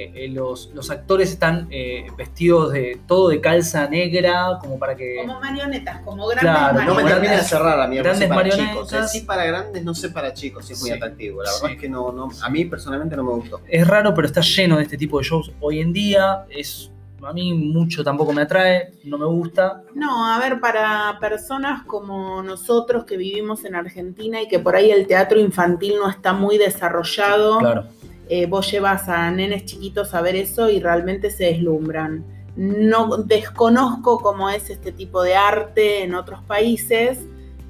Eh, 0.00 0.12
eh, 0.14 0.28
los, 0.28 0.70
los 0.74 0.90
actores 0.90 1.30
están 1.30 1.66
eh, 1.70 2.06
vestidos 2.16 2.72
de 2.72 3.00
todo 3.06 3.28
de 3.30 3.40
calza 3.40 3.88
negra, 3.88 4.58
como 4.60 4.78
para 4.78 4.94
que. 4.96 5.16
Como 5.26 5.40
marionetas, 5.40 6.00
como 6.02 6.26
grandes 6.26 6.42
Claro, 6.52 6.72
No 6.74 6.78
me 6.78 6.84
marionetas. 7.02 7.12
termina 7.14 7.36
de 7.36 7.42
cerrar 7.42 7.80
a 7.80 7.86
mí, 7.88 7.96
Grandes 7.96 8.18
sí 8.18 8.26
para 8.28 8.40
marionetas. 8.40 8.72
chicos. 8.72 8.92
eh, 8.92 9.08
sí 9.08 9.20
para 9.22 9.44
grandes, 9.44 9.84
no 9.84 9.94
sé 9.94 10.10
para 10.10 10.32
chicos, 10.32 10.66
si 10.66 10.72
es 10.74 10.80
muy 10.80 10.90
atractivo. 10.90 11.42
La 11.42 11.50
verdad 11.52 11.70
es 11.72 11.80
que 11.80 11.88
no, 11.88 12.12
no, 12.12 12.28
a 12.42 12.48
mí 12.48 12.64
personalmente 12.64 13.16
no 13.16 13.24
me 13.24 13.32
gustó. 13.32 13.60
Es 13.68 13.86
raro, 13.86 14.14
pero 14.14 14.26
está 14.26 14.40
lleno 14.40 14.76
de 14.76 14.84
este 14.84 14.96
tipo 14.96 15.18
de 15.18 15.24
shows 15.24 15.50
hoy 15.60 15.80
en 15.80 15.92
día. 15.92 16.44
Es, 16.48 16.90
a 17.20 17.32
mí 17.32 17.52
mucho 17.52 18.04
tampoco 18.04 18.32
me 18.32 18.42
atrae, 18.42 18.92
no 19.02 19.18
me 19.18 19.26
gusta. 19.26 19.82
No, 19.94 20.32
a 20.32 20.38
ver, 20.38 20.60
para 20.60 21.18
personas 21.20 21.82
como 21.84 22.40
nosotros 22.44 23.04
que 23.04 23.16
vivimos 23.16 23.64
en 23.64 23.74
Argentina 23.74 24.40
y 24.40 24.46
que 24.46 24.60
por 24.60 24.76
ahí 24.76 24.92
el 24.92 25.08
teatro 25.08 25.40
infantil 25.40 25.94
no 25.98 26.08
está 26.08 26.32
muy 26.32 26.58
desarrollado, 26.58 27.58
Claro. 27.58 27.86
Eh, 28.28 28.46
vos 28.46 28.70
llevas 28.70 29.08
a 29.08 29.30
nenes 29.30 29.64
chiquitos 29.64 30.14
a 30.14 30.20
ver 30.22 30.36
eso 30.36 30.68
y 30.70 30.80
realmente 30.80 31.30
se 31.30 31.44
deslumbran. 31.44 32.24
No 32.56 33.16
desconozco 33.18 34.18
cómo 34.20 34.50
es 34.50 34.68
este 34.70 34.90
tipo 34.92 35.22
de 35.22 35.36
arte 35.36 36.02
en 36.02 36.14
otros 36.14 36.42
países, 36.42 37.18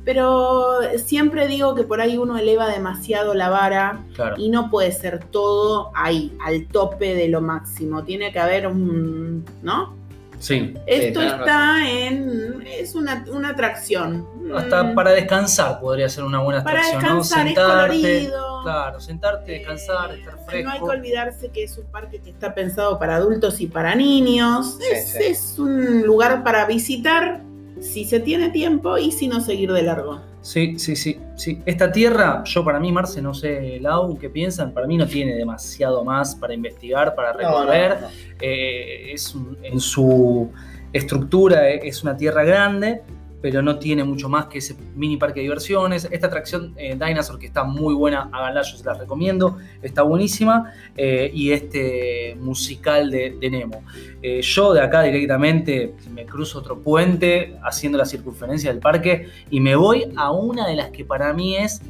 pero 0.04 0.78
siempre 0.96 1.46
digo 1.46 1.74
que 1.74 1.82
por 1.84 2.00
ahí 2.00 2.16
uno 2.16 2.38
eleva 2.38 2.66
demasiado 2.68 3.34
la 3.34 3.50
vara 3.50 4.06
Claro. 4.14 4.36
y 4.38 4.48
no 4.48 4.70
puede 4.70 4.90
ser 4.92 5.22
todo 5.24 5.90
ahí, 5.94 6.32
al 6.42 6.66
tope 6.68 7.14
de 7.14 7.28
lo 7.28 7.42
máximo. 7.42 8.04
Tiene 8.04 8.32
que 8.32 8.38
haber 8.38 8.66
un, 8.66 9.44
¿no? 9.62 9.97
Sí. 10.38 10.74
Esto 10.86 11.20
está 11.22 11.88
en. 11.88 12.64
Es 12.66 12.94
una, 12.94 13.24
una 13.30 13.50
atracción. 13.50 14.26
Hasta 14.54 14.82
Mm, 14.84 14.94
para 14.94 15.10
descansar 15.12 15.80
podría 15.80 16.08
ser 16.08 16.24
una 16.24 16.40
buena 16.40 16.62
para 16.64 16.78
atracción, 16.80 17.02
¿no? 17.02 17.08
descansar, 17.18 17.46
es 17.48 17.54
Sentarte. 17.54 17.72
colorido. 17.96 18.62
Claro, 18.62 19.00
sentarte, 19.00 19.52
descansar, 19.52 20.14
estar 20.14 20.34
No 20.34 20.40
hay 20.40 20.62
fresco. 20.62 20.86
que 20.86 20.96
olvidarse 20.96 21.48
que 21.50 21.64
es 21.64 21.76
un 21.78 21.86
parque 21.86 22.20
que 22.20 22.30
está 22.30 22.54
pensado 22.54 22.98
para 22.98 23.16
adultos 23.16 23.60
y 23.60 23.66
para 23.66 23.94
niños. 23.94 24.76
Sí, 24.78 24.84
es, 24.92 25.08
sí. 25.10 25.18
es 25.22 25.58
un 25.58 26.02
lugar 26.02 26.42
para 26.44 26.64
visitar 26.66 27.40
si 27.80 28.04
se 28.04 28.20
tiene 28.20 28.50
tiempo 28.50 28.98
y 28.98 29.12
si 29.12 29.28
no 29.28 29.40
seguir 29.40 29.72
de 29.72 29.82
largo. 29.82 30.20
Sí, 30.40 30.78
sí, 30.78 30.96
sí, 30.96 31.18
sí. 31.36 31.60
Esta 31.66 31.90
tierra, 31.92 32.42
yo 32.44 32.64
para 32.64 32.78
mí, 32.80 32.90
Marce, 32.92 33.20
no 33.20 33.34
sé, 33.34 33.78
Lau, 33.80 34.16
¿qué 34.18 34.30
piensan? 34.30 34.72
Para 34.72 34.86
mí 34.86 34.96
no 34.96 35.06
tiene 35.06 35.34
demasiado 35.34 36.04
más 36.04 36.34
para 36.36 36.54
investigar, 36.54 37.14
para 37.14 37.32
No, 37.32 37.38
no, 37.42 37.48
recorrer. 37.72 37.98
no. 38.00 38.06
Eh, 38.40 39.12
es 39.12 39.34
un- 39.34 39.58
en 39.62 39.80
su 39.80 40.50
estructura 40.92 41.68
eh, 41.70 41.80
es 41.82 42.02
una 42.02 42.16
tierra 42.16 42.44
grande, 42.44 43.02
pero 43.40 43.62
no 43.62 43.78
tiene 43.78 44.02
mucho 44.02 44.28
más 44.28 44.46
que 44.46 44.58
ese 44.58 44.74
mini 44.96 45.16
parque 45.16 45.40
de 45.40 45.42
diversiones. 45.44 46.08
Esta 46.10 46.26
atracción 46.26 46.74
eh, 46.76 46.96
Dinosaur, 46.96 47.38
que 47.38 47.46
está 47.46 47.62
muy 47.64 47.94
buena, 47.94 48.28
háganla, 48.32 48.62
yo 48.62 48.76
se 48.76 48.84
la 48.84 48.94
recomiendo, 48.94 49.58
está 49.80 50.02
buenísima. 50.02 50.72
Eh, 50.96 51.30
y 51.32 51.52
este 51.52 52.36
musical 52.40 53.10
de, 53.10 53.36
de 53.40 53.50
Nemo. 53.50 53.82
Eh, 54.22 54.40
yo 54.42 54.72
de 54.72 54.80
acá 54.80 55.02
directamente 55.02 55.94
me 56.12 56.26
cruzo 56.26 56.58
otro 56.58 56.80
puente 56.80 57.56
haciendo 57.62 57.96
la 57.98 58.04
circunferencia 58.06 58.72
del 58.72 58.80
parque 58.80 59.28
y 59.50 59.60
me 59.60 59.76
voy 59.76 60.12
a 60.16 60.32
una 60.32 60.66
de 60.66 60.74
las 60.74 60.90
que 60.90 61.04
para 61.04 61.32
mí 61.32 61.56
es 61.56 61.80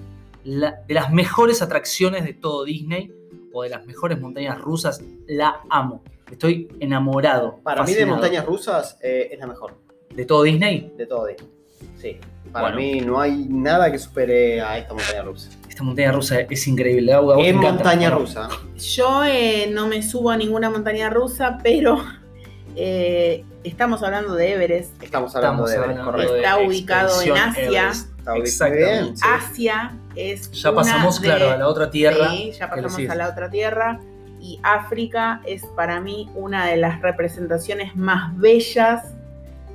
la- 0.44 0.82
de 0.86 0.94
las 0.94 1.10
mejores 1.12 1.62
atracciones 1.62 2.24
de 2.24 2.34
todo 2.34 2.64
Disney 2.64 3.10
o 3.52 3.62
de 3.62 3.70
las 3.70 3.86
mejores 3.86 4.20
montañas 4.20 4.60
rusas. 4.60 5.02
La 5.26 5.60
amo. 5.70 6.02
Estoy 6.30 6.68
enamorado. 6.80 7.58
Para 7.62 7.82
mí, 7.84 7.94
de 7.94 8.04
montañas 8.04 8.44
rusas 8.44 8.98
es 9.00 9.38
la 9.38 9.46
mejor 9.46 9.78
¿De 10.18 10.24
todo 10.26 10.42
Disney? 10.42 10.92
de 10.96 11.06
todo 11.06 11.26
Disney. 11.26 11.48
Sí. 11.96 12.18
Para 12.50 12.74
Bueno. 12.74 12.76
mí 12.78 13.00
no 13.02 13.20
hay 13.20 13.46
nada 13.48 13.92
que 13.92 13.98
supere 14.00 14.60
a 14.60 14.76
esta 14.78 14.92
montaña 14.94 15.22
rusa. 15.22 15.50
Esta 15.68 15.82
montaña 15.84 16.10
rusa 16.10 16.40
es 16.40 16.66
increíble. 16.66 17.12
A 17.12 17.20
vos 17.20 17.36
te 17.36 17.48
Es 17.50 17.54
montaña 17.54 18.10
rusa. 18.10 18.48
Yo 18.76 19.24
eh, 19.24 19.70
no 19.72 19.86
me 19.86 20.02
subo 20.02 20.30
a 20.30 20.36
ninguna 20.36 20.70
montaña 20.70 21.08
rusa, 21.08 21.58
pero 21.62 22.02
eh, 22.74 23.44
estamos 23.62 24.02
hablando 24.02 24.34
de 24.34 24.54
Everest. 24.54 25.00
Estamos 25.00 25.36
hablando 25.36 25.66
Estamos 25.66 25.70
de 25.70 25.76
Everest, 25.76 26.00
hablando 26.00 26.10
correcto. 26.10 26.32
de 26.32 26.38
Está 26.40 26.58
ubicado 26.58 27.22
en 27.22 27.32
Asia. 27.36 27.62
Everest. 27.62 28.08
Está 28.18 28.32
ubicado 28.32 28.42
Exactamente. 28.42 29.20
Asia 29.24 29.96
es. 30.16 30.50
Ya 30.50 30.70
una 30.70 30.80
pasamos, 30.82 31.20
de- 31.20 31.26
claro, 31.28 31.50
a 31.50 31.56
la 31.58 31.68
otra 31.68 31.90
tierra. 31.92 32.30
Sí, 32.30 32.52
ya 32.58 32.68
pasamos 32.70 33.08
a 33.08 33.14
la 33.14 33.28
otra 33.28 33.48
tierra. 33.50 34.00
Y 34.40 34.58
África 34.64 35.42
es 35.46 35.64
para 35.76 36.00
mí 36.00 36.28
una 36.34 36.66
de 36.66 36.76
las 36.76 37.00
representaciones 37.02 37.94
más 37.94 38.36
bellas 38.36 39.14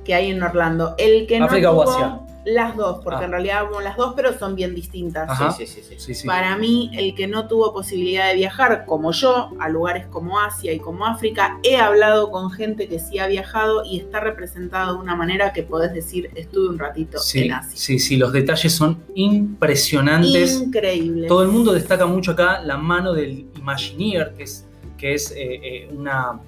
que 0.04 0.14
hay 0.14 0.30
en 0.30 0.42
Orlando. 0.42 0.94
El 0.98 1.26
que 1.26 1.38
no 1.38 1.46
¿África 1.46 1.70
o 1.72 1.82
Asia? 1.82 2.20
las 2.46 2.76
dos, 2.76 3.00
porque 3.02 3.20
Ah. 3.22 3.24
en 3.24 3.30
realidad 3.30 3.62
vamos 3.64 3.82
las 3.82 3.96
dos, 3.96 4.12
pero 4.14 4.38
son 4.38 4.54
bien 4.54 4.74
distintas. 4.74 5.30
Ajá. 5.30 5.50
Sí, 5.52 5.66
sí, 5.66 5.80
sí, 5.80 5.88
sí. 5.88 5.94
Sí, 5.98 6.14
sí. 6.14 6.26
Para 6.26 6.54
mí, 6.58 6.90
el 6.92 7.14
que 7.14 7.26
no 7.26 7.48
tuvo 7.48 7.72
posibilidad 7.72 8.28
de 8.28 8.34
viajar, 8.34 8.84
como 8.84 9.12
yo, 9.12 9.50
a 9.58 9.68
lugares 9.70 10.06
como 10.08 10.38
Asia 10.38 10.70
y 10.74 10.78
como 10.78 11.06
África, 11.06 11.58
he 11.62 11.78
hablado 11.78 12.30
con 12.30 12.50
gente 12.50 12.86
que 12.86 12.98
sí 12.98 13.18
ha 13.18 13.28
viajado 13.28 13.82
y 13.86 13.98
está 13.98 14.20
representado 14.20 14.92
de 14.92 14.98
una 15.00 15.16
manera 15.16 15.54
que 15.54 15.62
podés 15.62 15.94
decir, 15.94 16.28
estuve 16.34 16.68
un 16.68 16.78
ratito 16.78 17.16
Sí, 17.18 17.44
en 17.44 17.52
Asia. 17.54 17.72
sí, 17.78 17.98
sí, 17.98 18.18
los 18.18 18.30
detalles 18.30 18.74
son 18.74 19.02
impresionantes. 19.14 20.60
Increíble. 20.60 21.26
Todo 21.28 21.42
el 21.42 21.48
mundo 21.48 21.72
destaca 21.72 22.06
mucho 22.06 22.32
acá 22.32 22.60
la 22.60 22.76
mano 22.76 23.14
del 23.14 23.46
Imagineer, 23.56 24.34
que 24.36 24.42
es, 24.42 24.66
que 24.98 25.14
es 25.14 25.30
eh, 25.30 25.36
eh, 25.62 25.88
una. 25.96 26.40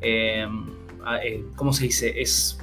eh, 0.00 0.46
ah, 1.04 1.18
eh, 1.22 1.44
¿Cómo 1.56 1.72
se 1.72 1.84
dice? 1.84 2.20
Es 2.20 2.58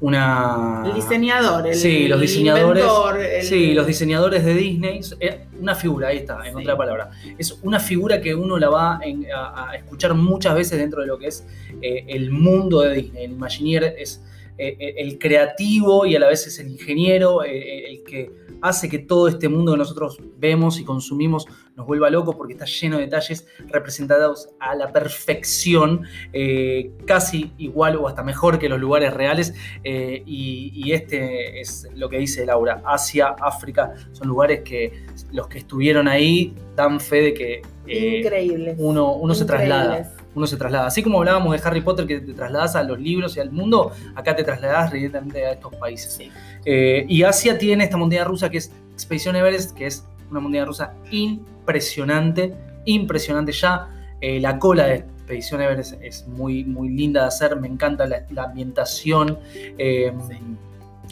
una. 0.00 0.82
El 0.86 0.94
diseñador, 0.94 1.66
el, 1.66 1.74
Sí, 1.74 2.08
los 2.08 2.20
diseñadores- 2.20 2.82
inventor, 2.84 3.20
el- 3.20 3.42
Sí, 3.42 3.72
los 3.74 3.86
diseñadores 3.86 4.44
de 4.44 4.54
Disney, 4.54 5.00
eh, 5.20 5.46
una 5.60 5.74
figura, 5.74 6.08
ahí 6.08 6.18
está, 6.18 6.38
en 6.46 6.54
Sí. 6.54 6.60
otra 6.62 6.76
palabra. 6.76 7.10
Es 7.36 7.58
una 7.62 7.80
figura 7.80 8.20
que 8.20 8.34
uno 8.34 8.58
la 8.58 8.68
va 8.70 9.00
a, 9.34 9.70
a 9.70 9.76
escuchar 9.76 10.14
muchas 10.14 10.54
veces 10.54 10.78
dentro 10.78 11.00
de 11.00 11.06
lo 11.08 11.18
que 11.18 11.26
es 11.28 11.46
eh, 11.82 12.04
el 12.08 12.30
mundo 12.30 12.80
de 12.82 12.94
Disney. 12.94 13.24
El 13.24 13.32
Imagineer 13.32 13.94
es 13.98 14.22
eh, 14.60 14.94
el 14.98 15.18
creativo 15.20 16.04
y 16.04 16.16
a 16.16 16.18
la 16.18 16.26
vez 16.28 16.44
es 16.48 16.58
el 16.58 16.68
ingeniero, 16.68 17.44
eh, 17.44 17.90
el 17.90 18.02
que 18.02 18.32
hace 18.60 18.88
que 18.88 18.98
todo 18.98 19.28
este 19.28 19.48
mundo 19.48 19.70
que 19.72 19.78
nosotros 19.78 20.18
vemos 20.36 20.80
y 20.80 20.84
consumimos 20.84 21.46
nos 21.78 21.86
vuelva 21.86 22.10
locos 22.10 22.34
porque 22.34 22.52
está 22.54 22.66
lleno 22.66 22.96
de 22.98 23.04
detalles 23.04 23.46
representados 23.68 24.50
a 24.58 24.74
la 24.74 24.92
perfección, 24.92 26.02
eh, 26.32 26.90
casi 27.06 27.52
igual 27.56 27.96
o 27.96 28.08
hasta 28.08 28.22
mejor 28.24 28.58
que 28.58 28.68
los 28.68 28.80
lugares 28.80 29.14
reales. 29.14 29.54
eh, 29.84 30.22
y, 30.26 30.72
y 30.74 30.92
este 30.92 31.60
es 31.60 31.88
lo 31.94 32.08
que 32.08 32.18
dice 32.18 32.44
Laura, 32.44 32.82
Asia, 32.84 33.28
África, 33.40 33.94
son 34.12 34.26
lugares 34.28 34.60
que 34.64 35.04
los 35.32 35.46
que 35.46 35.58
estuvieron 35.58 36.08
ahí 36.08 36.52
dan 36.74 36.98
fe 37.00 37.22
de 37.22 37.34
que 37.34 37.62
eh, 37.86 38.18
Increíbles. 38.18 38.74
uno, 38.78 39.14
uno 39.14 39.34
se 39.34 39.44
traslada. 39.44 40.12
uno 40.34 40.46
se 40.46 40.56
traslada. 40.56 40.88
Así 40.88 41.02
como 41.02 41.18
hablábamos 41.18 41.52
de 41.52 41.66
Harry 41.66 41.80
Potter, 41.80 42.06
que 42.06 42.20
te 42.20 42.34
trasladas 42.34 42.74
a 42.76 42.82
los 42.82 42.98
libros 43.00 43.36
y 43.36 43.40
al 43.40 43.50
mundo, 43.52 43.92
acá 44.14 44.34
te 44.36 44.42
trasladas 44.44 44.92
directamente 44.92 45.46
a 45.46 45.52
estos 45.52 45.74
países. 45.76 46.12
Sí. 46.12 46.30
Eh, 46.64 47.06
y 47.08 47.22
Asia 47.22 47.56
tiene 47.56 47.84
esta 47.84 47.96
montaña 47.96 48.24
rusa 48.24 48.50
que 48.50 48.58
es 48.58 48.72
Expedición 48.92 49.36
Everest, 49.36 49.76
que 49.76 49.86
es 49.86 50.04
una 50.30 50.40
montaña 50.40 50.64
rusa 50.64 50.94
impresionante, 51.10 52.54
impresionante 52.84 53.52
ya. 53.52 53.88
Eh, 54.20 54.40
la 54.40 54.58
cola 54.58 54.86
de 54.86 54.94
Expedición 54.96 55.60
Everest 55.62 55.94
es 56.02 56.26
muy, 56.26 56.64
muy 56.64 56.88
linda 56.88 57.22
de 57.22 57.28
hacer, 57.28 57.56
me 57.56 57.68
encanta 57.68 58.06
la, 58.06 58.24
la 58.30 58.44
ambientación. 58.44 59.38
eh, 59.54 60.12
Sí. 60.28 60.36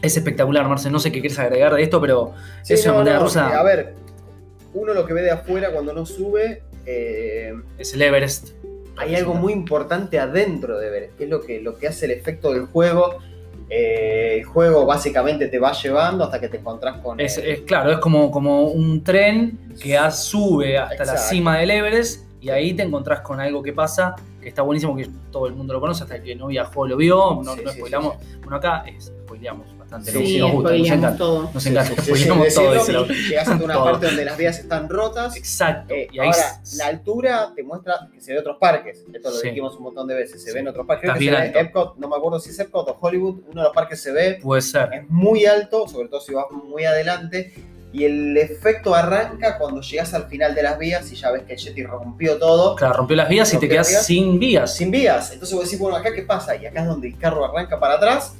Es 0.02 0.14
espectacular, 0.16 0.68
Marce. 0.68 0.90
No 0.90 0.98
sé 0.98 1.10
qué 1.10 1.20
quieres 1.20 1.38
agregar 1.38 1.74
de 1.74 1.82
esto, 1.82 2.00
pero 2.02 2.34
Sí, 2.62 2.74
es 2.74 2.84
una 2.84 2.92
no, 2.92 2.98
montaña 2.98 3.16
no, 3.18 3.24
rusa. 3.24 3.50
eh, 3.50 3.54
A 3.54 3.62
ver, 3.62 3.94
uno 4.74 4.92
lo 4.92 5.06
que 5.06 5.14
ve 5.14 5.22
de 5.22 5.30
afuera 5.30 5.70
cuando 5.72 5.94
no 5.94 6.04
sube, 6.04 6.62
eh, 6.84 7.54
Es 7.78 7.94
el 7.94 8.02
Everest. 8.02 8.50
hay 8.98 9.14
algo 9.14 9.32
muy 9.34 9.52
importante 9.54 10.18
adentro 10.18 10.78
de 10.78 10.90
ver, 10.90 11.10
que 11.16 11.24
es 11.24 11.30
lo 11.30 11.40
que, 11.40 11.60
lo 11.62 11.78
que 11.78 11.88
hace 11.88 12.04
el 12.06 12.10
efecto 12.12 12.52
del 12.52 12.66
juego. 12.66 13.18
Eh, 13.68 14.36
el 14.38 14.44
juego 14.44 14.86
básicamente 14.86 15.48
te 15.48 15.58
va 15.58 15.72
llevando 15.72 16.24
hasta 16.24 16.40
que 16.40 16.48
te 16.48 16.58
encontrás 16.58 16.98
con 17.00 17.18
Es, 17.20 17.36
el- 17.38 17.46
es 17.46 17.60
claro, 17.62 17.90
es 17.90 17.98
como, 17.98 18.30
como 18.30 18.62
un 18.68 19.02
tren 19.02 19.58
que 19.80 19.98
sube 20.12 20.78
hasta 20.78 21.04
la 21.04 21.16
cima 21.16 21.58
del 21.58 21.70
Everest 21.72 22.24
y 22.40 22.50
ahí 22.50 22.74
te 22.74 22.84
encontrás 22.84 23.20
con 23.22 23.40
algo 23.40 23.62
que 23.62 23.72
pasa, 23.72 24.14
que 24.40 24.48
está 24.48 24.62
buenísimo, 24.62 24.94
que 24.96 25.08
todo 25.32 25.48
el 25.48 25.54
mundo 25.54 25.72
lo 25.74 25.80
conoce, 25.80 26.04
hasta 26.04 26.14
el 26.16 26.22
que 26.22 26.36
no 26.36 26.46
viajó 26.46 26.86
lo 26.86 26.96
vio, 26.96 27.40
no, 27.42 27.54
Sí, 27.56 27.62
no 27.64 27.70
sí, 27.72 27.78
spoilamos. 27.78 28.14
Bueno, 28.40 28.56
acá 28.56 28.84
es, 28.86 29.06
spoileamos 29.24 29.66
bastante, 29.90 30.10
Sí, 30.26 30.38
nos 30.38 30.52
gusta, 30.52 30.70
nos 30.70 30.86
encanta. 30.88 31.16
todo. 31.16 31.50
Nos 31.54 31.66
encanta, 31.66 32.02
sí, 32.02 32.26
todo. 32.26 32.72
decirlo, 32.74 33.06
Llegas 33.06 33.48
a 33.48 33.54
una 33.54 33.74
todo. 33.74 33.84
parte 33.84 34.06
donde 34.06 34.24
las 34.24 34.36
vías 34.36 34.58
están 34.58 34.88
rotas. 34.88 35.36
Exacto. 35.36 35.94
Eh, 35.94 36.08
y 36.12 36.18
ahora, 36.18 36.60
la 36.76 36.86
altura 36.86 37.52
te 37.54 37.62
muestra 37.62 38.08
que 38.12 38.20
se 38.20 38.32
ve 38.32 38.40
otros 38.40 38.56
parques. 38.60 39.04
Esto 39.12 39.30
lo 39.30 39.36
Sí. 39.36 39.48
dijimos 39.48 39.76
un 39.76 39.84
montón 39.84 40.06
de 40.08 40.14
veces. 40.14 40.42
Se 40.42 40.48
Sí. 40.50 40.54
ve 40.54 40.60
en 40.60 40.68
otros 40.68 40.86
parques. 40.86 41.10
Creo 41.10 41.18
que 41.18 41.24
se 41.24 41.52
ve. 41.52 41.60
Epcot, 41.60 41.96
no 41.98 42.08
me 42.08 42.16
acuerdo 42.16 42.40
si 42.40 42.50
es 42.50 42.58
Epcot 42.58 42.88
o 42.88 42.96
Hollywood. 43.00 43.40
Uno 43.50 43.60
de 43.62 43.64
los 43.68 43.72
parques 43.74 44.00
se 44.00 44.12
ve. 44.12 44.38
puede 44.42 44.62
ser. 44.62 44.88
Es 44.92 45.08
muy 45.08 45.46
alto, 45.46 45.86
sobre 45.88 46.08
todo 46.08 46.20
si 46.20 46.32
vas 46.34 46.46
muy 46.50 46.84
adelante. 46.84 47.54
Y 47.92 48.04
el 48.04 48.36
efecto 48.36 48.94
arranca 48.94 49.56
cuando 49.56 49.80
llegas 49.80 50.12
al 50.12 50.26
final 50.26 50.54
de 50.54 50.62
las 50.62 50.78
vías 50.78 51.10
y 51.12 51.14
ya 51.14 51.30
ves 51.30 51.44
que 51.44 51.54
el 51.54 51.58
Yeti 51.58 51.82
rompió 51.82 52.36
todo. 52.36 52.74
Claro, 52.76 52.94
rompió 52.94 53.16
las 53.16 53.28
vías 53.28 53.54
y 53.54 53.58
te 53.58 53.68
quedas 53.68 53.88
vías. 53.88 54.04
sin 54.04 54.38
vías. 54.38 54.74
Sin 54.76 54.90
vías. 54.90 55.30
Entonces 55.32 55.54
vos 55.56 55.64
decís, 55.64 55.78
bueno, 55.78 55.96
acá 55.96 56.12
qué 56.12 56.22
pasa. 56.22 56.56
Y 56.56 56.66
acá 56.66 56.80
es 56.82 56.86
donde 56.88 57.08
el 57.08 57.16
carro 57.16 57.44
arranca 57.46 57.80
para 57.80 57.94
atrás. 57.94 58.34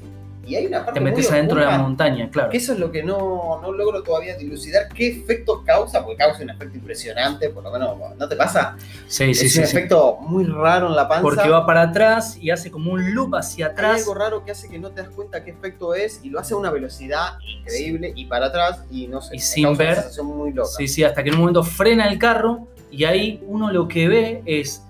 Y 0.46 0.54
hay 0.54 0.66
una 0.66 0.85
parte 0.85 1.00
Te 1.00 1.04
metes 1.04 1.30
adentro 1.32 1.59
de 1.59 1.66
la 1.66 1.78
montaña, 1.78 2.30
claro. 2.30 2.50
Que 2.50 2.59
eso 2.59 2.72
es 2.72 2.78
lo 2.78 2.92
que 2.92 3.02
no, 3.02 3.59
no 3.61 3.72
logro 3.72 4.02
todavía 4.04 4.37
dilucidar. 4.37 4.88
¿Qué 4.94 5.09
efecto 5.09 5.64
causa? 5.64 6.02
Porque 6.04 6.18
causa 6.18 6.42
un 6.44 6.50
efecto 6.50 6.76
impresionante, 6.76 7.50
por 7.50 7.64
lo 7.64 7.72
menos, 7.72 7.96
¿no 8.16 8.28
te 8.28 8.37
pasa? 8.37 8.76
Sí, 9.09 9.35
sí, 9.35 9.46
es 9.46 9.52
sí. 9.52 9.61
un 9.61 9.66
sí. 9.66 9.76
efecto 9.76 10.18
muy 10.20 10.44
raro 10.44 10.87
en 10.87 10.94
la 10.96 11.09
panza. 11.09 11.22
Porque 11.22 11.48
va 11.48 11.66
para 11.66 11.82
atrás 11.82 12.38
y 12.40 12.50
hace 12.50 12.70
como 12.70 12.92
un 12.92 13.12
loop 13.14 13.35
hacia 13.35 13.66
Hay 13.66 13.72
atrás. 13.72 14.00
algo 14.02 14.14
raro 14.14 14.44
que 14.44 14.52
hace 14.52 14.68
que 14.68 14.78
no 14.78 14.90
te 14.90 15.02
das 15.02 15.11
cuenta 15.11 15.42
qué 15.42 15.50
efecto 15.50 15.94
es 15.94 16.20
y 16.22 16.30
lo 16.30 16.38
hace 16.38 16.54
a 16.54 16.56
una 16.59 16.70
velocidad 16.70 17.38
increíble 17.44 18.12
y 18.14 18.26
para 18.26 18.46
atrás 18.46 18.85
y 18.90 19.09
no 19.09 19.20
sé, 19.20 19.35
Y 19.37 19.40
sin 19.40 19.64
causa 19.64 19.78
ver. 19.82 19.92
una 19.92 19.96
sensación 20.02 20.26
muy 20.28 20.52
loca. 20.52 20.68
Sí, 20.76 20.87
sí, 20.87 21.02
hasta 21.02 21.22
que 21.24 21.30
en 21.30 21.35
un 21.35 21.40
momento 21.40 21.64
frena 21.64 22.09
el 22.09 22.18
carro 22.18 22.68
y 22.90 23.02
ahí 23.04 23.42
uno 23.46 23.72
lo 23.72 23.88
que 23.88 24.06
ve 24.09 24.42
es 24.46 24.82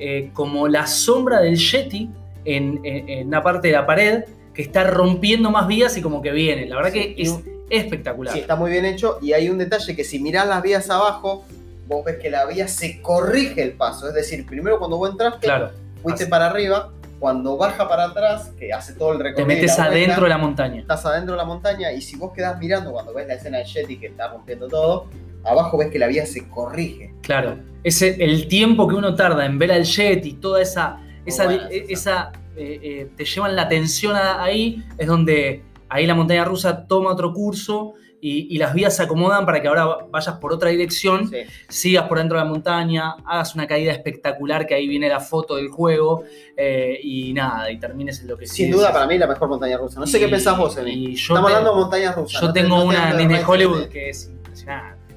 eh, 0.00 0.30
como 0.32 0.66
la 0.66 0.88
sombra 0.88 1.40
del 1.40 1.56
Yeti 1.56 2.10
en, 2.44 2.80
en- 2.84 3.08
en 3.08 3.28
una 3.28 3.42
parte 3.42 3.68
de 3.68 3.74
la 3.74 3.86
pared 3.86 4.24
que 4.54 4.62
está 4.62 4.84
rompiendo 4.84 5.50
más 5.50 5.66
vías 5.66 5.96
y 5.96 6.02
como 6.02 6.22
que 6.22 6.30
viene. 6.30 6.66
La 6.66 6.76
verdad 6.76 6.92
Sí, 6.92 7.14
que 7.14 7.22
es 7.22 7.28
un- 7.30 7.44
espectacular. 7.70 8.32
Sí, 8.34 8.40
está 8.40 8.56
muy 8.56 8.70
bien 8.70 8.84
hecho 8.84 9.18
y 9.20 9.32
hay 9.32 9.48
un 9.50 9.58
detalle 9.58 9.96
que 9.96 10.04
si 10.04 10.18
mirás 10.20 10.46
las 10.46 10.62
vías 10.62 10.88
abajo, 10.90 11.44
vos 11.86 12.04
ves 12.04 12.16
que 12.16 12.30
la 12.30 12.46
vía 12.46 12.68
se 12.68 13.00
corrige 13.02 13.62
el 13.62 13.72
paso. 13.72 14.08
Es 14.08 14.14
decir, 14.14 14.46
primero 14.46 14.78
cuando 14.78 14.96
vos 14.96 15.10
entraste, 15.10 15.46
Claro, 15.46 15.70
fuiste 16.02 16.22
Así. 16.24 16.30
para 16.30 16.46
arriba, 16.46 16.90
cuando 17.18 17.56
baja 17.56 17.88
para 17.88 18.04
atrás, 18.04 18.50
que 18.58 18.72
hace 18.72 18.92
todo 18.94 19.12
el 19.12 19.18
te 19.18 19.24
recorrido. 19.24 19.50
y 19.50 19.54
metes 19.54 19.76
vuelta, 19.76 19.92
adentro 19.92 20.22
de 20.24 20.28
la 20.28 20.38
montaña. 20.38 20.80
Estás 20.80 21.04
adentro 21.06 21.32
de 21.34 21.38
la 21.38 21.44
montaña 21.44 21.92
y 21.92 22.00
si 22.02 22.16
vos 22.16 22.32
quedás 22.32 22.58
mirando 22.58 22.92
cuando 22.92 23.12
ves 23.14 23.26
la 23.26 23.34
escena 23.34 23.58
de 23.58 23.64
Yeti 23.64 23.96
que 23.98 24.06
está 24.08 24.28
rompiendo 24.28 24.68
todo, 24.68 25.06
abajo 25.42 25.78
ves 25.78 25.90
que 25.90 25.98
la 25.98 26.06
vía 26.06 26.26
se 26.26 26.48
corrige. 26.48 27.12
Claro, 27.22 27.56
ese, 27.82 28.22
el 28.22 28.46
tiempo 28.48 28.86
que 28.88 28.94
uno 28.94 29.14
tarda 29.14 29.46
en 29.46 29.58
ver 29.58 29.72
al 29.72 29.84
Yeti, 29.84 30.34
toda 30.34 30.60
esa, 30.62 31.00
esa, 31.24 31.44
buena 31.44 31.68
esa. 31.70 31.92
esa, 31.92 32.32
eh, 32.56 32.80
eh, 32.82 33.10
te 33.16 33.24
llevan 33.24 33.56
la 33.56 33.62
atención 33.62 34.16
a- 34.16 34.42
ahí, 34.42 34.82
es 34.98 35.06
donde 35.06 35.62
ahí 35.88 36.06
la 36.06 36.14
montaña 36.14 36.44
rusa 36.44 36.86
toma 36.86 37.10
otro 37.12 37.32
curso 37.32 37.94
y, 38.20 38.54
y 38.54 38.58
las 38.58 38.72
vías 38.72 38.96
se 38.96 39.02
acomodan 39.02 39.44
para 39.44 39.60
que 39.60 39.68
ahora 39.68 39.86
vayas 40.10 40.36
por 40.38 40.52
otra 40.54 40.70
dirección, 40.70 41.28
Sí. 41.28 41.36
sigas 41.68 42.08
por 42.08 42.16
dentro 42.18 42.38
de 42.38 42.44
la 42.44 42.50
montaña, 42.50 43.16
hagas 43.26 43.54
una 43.54 43.66
caída 43.66 43.92
espectacular, 43.92 44.66
que 44.66 44.74
ahí 44.74 44.88
viene 44.88 45.10
la 45.10 45.20
foto 45.20 45.56
del 45.56 45.68
juego, 45.68 46.24
eh, 46.56 46.98
y 47.02 47.34
nada, 47.34 47.70
y 47.70 47.78
termines 47.78 48.20
en 48.22 48.28
lo 48.28 48.38
que 48.38 48.46
Sin 48.46 48.70
duda 48.70 48.92
para 48.94 49.06
mí 49.06 49.18
la 49.18 49.26
mejor 49.26 49.48
montaña 49.50 49.76
rusa. 49.76 50.00
No 50.00 50.06
sé 50.06 50.18
qué 50.18 50.28
pensás 50.28 50.56
vos, 50.56 50.74
Emi. 50.78 50.92
y 50.92 51.14
yo 51.16 51.34
Estamos 51.34 51.50
te- 51.50 51.56
hablando 51.56 51.74
de 51.74 51.80
montañas 51.82 52.16
rusas. 52.16 52.40
Yo 52.40 52.46
no 52.46 52.52
tengo 52.54 52.78
te 52.80 52.84
una 52.86 53.06
Disney 53.08 53.24
Resident 53.26 53.48
Hollywood 53.48 53.88
que 53.88 54.08
es 54.08 54.30
impresionante. 54.30 55.14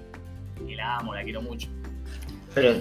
Y 0.67 0.75
la 0.75 0.97
amo, 0.97 1.15
la 1.15 1.23
quiero 1.23 1.41
mucho. 1.41 1.69
Pero 2.53 2.73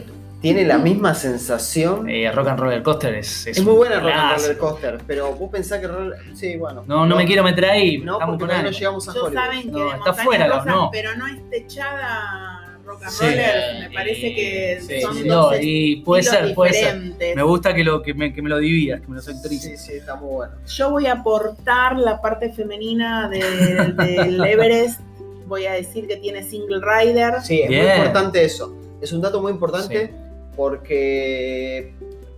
tiene 0.54 0.64
la 0.64 0.78
misma 0.78 1.14
sensación. 1.14 2.09
Eh, 2.09 2.30
Rock 2.30 2.48
and 2.48 2.61
Roller 2.61 2.82
Coaster 2.82 3.14
es, 3.16 3.46
es 3.46 3.59
un 3.59 3.64
muy 3.66 3.74
buena 3.76 4.00
Rock 4.00 4.12
and. 4.14 4.40
Roller 4.40 4.59
Coaster, 4.59 4.98
pero 5.06 5.32
vos 5.35 5.50
pensás 5.50 5.80
que 5.80 5.88
Roller... 5.88 6.18
Sí, 6.35 6.56
bueno. 6.56 6.85
No, 6.87 7.04
no, 7.06 7.16
me 7.16 7.24
quiero 7.26 7.42
meter 7.42 7.64
ahí. 7.66 7.98
No, 7.98 8.14
estamos 8.14 8.38
porque 8.38 8.54
con 8.54 8.64
no 8.64 8.70
llegamos 8.70 9.09
a 9.09 9.14
Yo 9.14 9.24
Hollywood. 9.24 9.42
saben 9.44 9.62
que 9.62 9.70
No, 9.70 9.94
está 9.94 10.14
fuera, 10.14 10.46
rusas, 10.46 10.66
no. 10.66 10.88
pero 10.92 11.16
no 11.16 11.26
es 11.26 11.50
techada 11.50 12.78
rock 12.85 13.02
and 13.02 13.11
Sí, 13.12 13.24
roller. 13.24 13.88
Me 13.88 13.94
parece 13.94 14.35
que 14.35 14.78
sí, 14.80 15.00
son 15.00 15.14
sí. 15.16 15.28
dos 15.28 15.52
No, 15.52 15.59
y 15.61 15.96
puede 15.96 16.22
ser, 16.22 16.54
puede 16.54 16.72
ser. 16.74 16.94
diferentes. 16.94 17.37
Me 17.37 17.42
gusta 17.42 17.74
que, 17.74 17.82
lo, 17.82 18.02
que, 18.02 18.14
me, 18.14 18.32
que 18.32 18.40
me 18.42 18.48
lo 18.48 18.59
dividas, 18.59 19.00
que 19.00 19.09
me 19.09 19.16
lo 19.16 19.22
sectorices. 19.22 19.80
Sí, 19.80 19.92
sí, 19.92 19.98
está 19.98 20.14
muy 20.14 20.30
bueno. 20.32 20.52
Yo 20.66 20.90
voy 20.90 21.06
a 21.06 21.12
aportar 21.14 21.98
la 21.98 22.20
parte 22.20 22.52
femenina 22.52 23.28
de- 23.28 23.92
del 23.96 24.44
Everest. 24.46 25.00
Voy 25.48 25.66
a 25.66 25.72
decir 25.72 26.06
que 26.09 26.16
tiene 26.16 26.42
single 26.42 26.80
rider. 26.80 27.35
Sí, 27.42 27.62
es 27.62 27.68
muy 27.70 27.78
importante 27.78 28.44
eso. 28.44 28.72
Es 29.00 29.12
un 29.12 29.20
dato 29.20 29.40
muy 29.42 29.52
importante 29.52 30.12
porque 30.57 31.92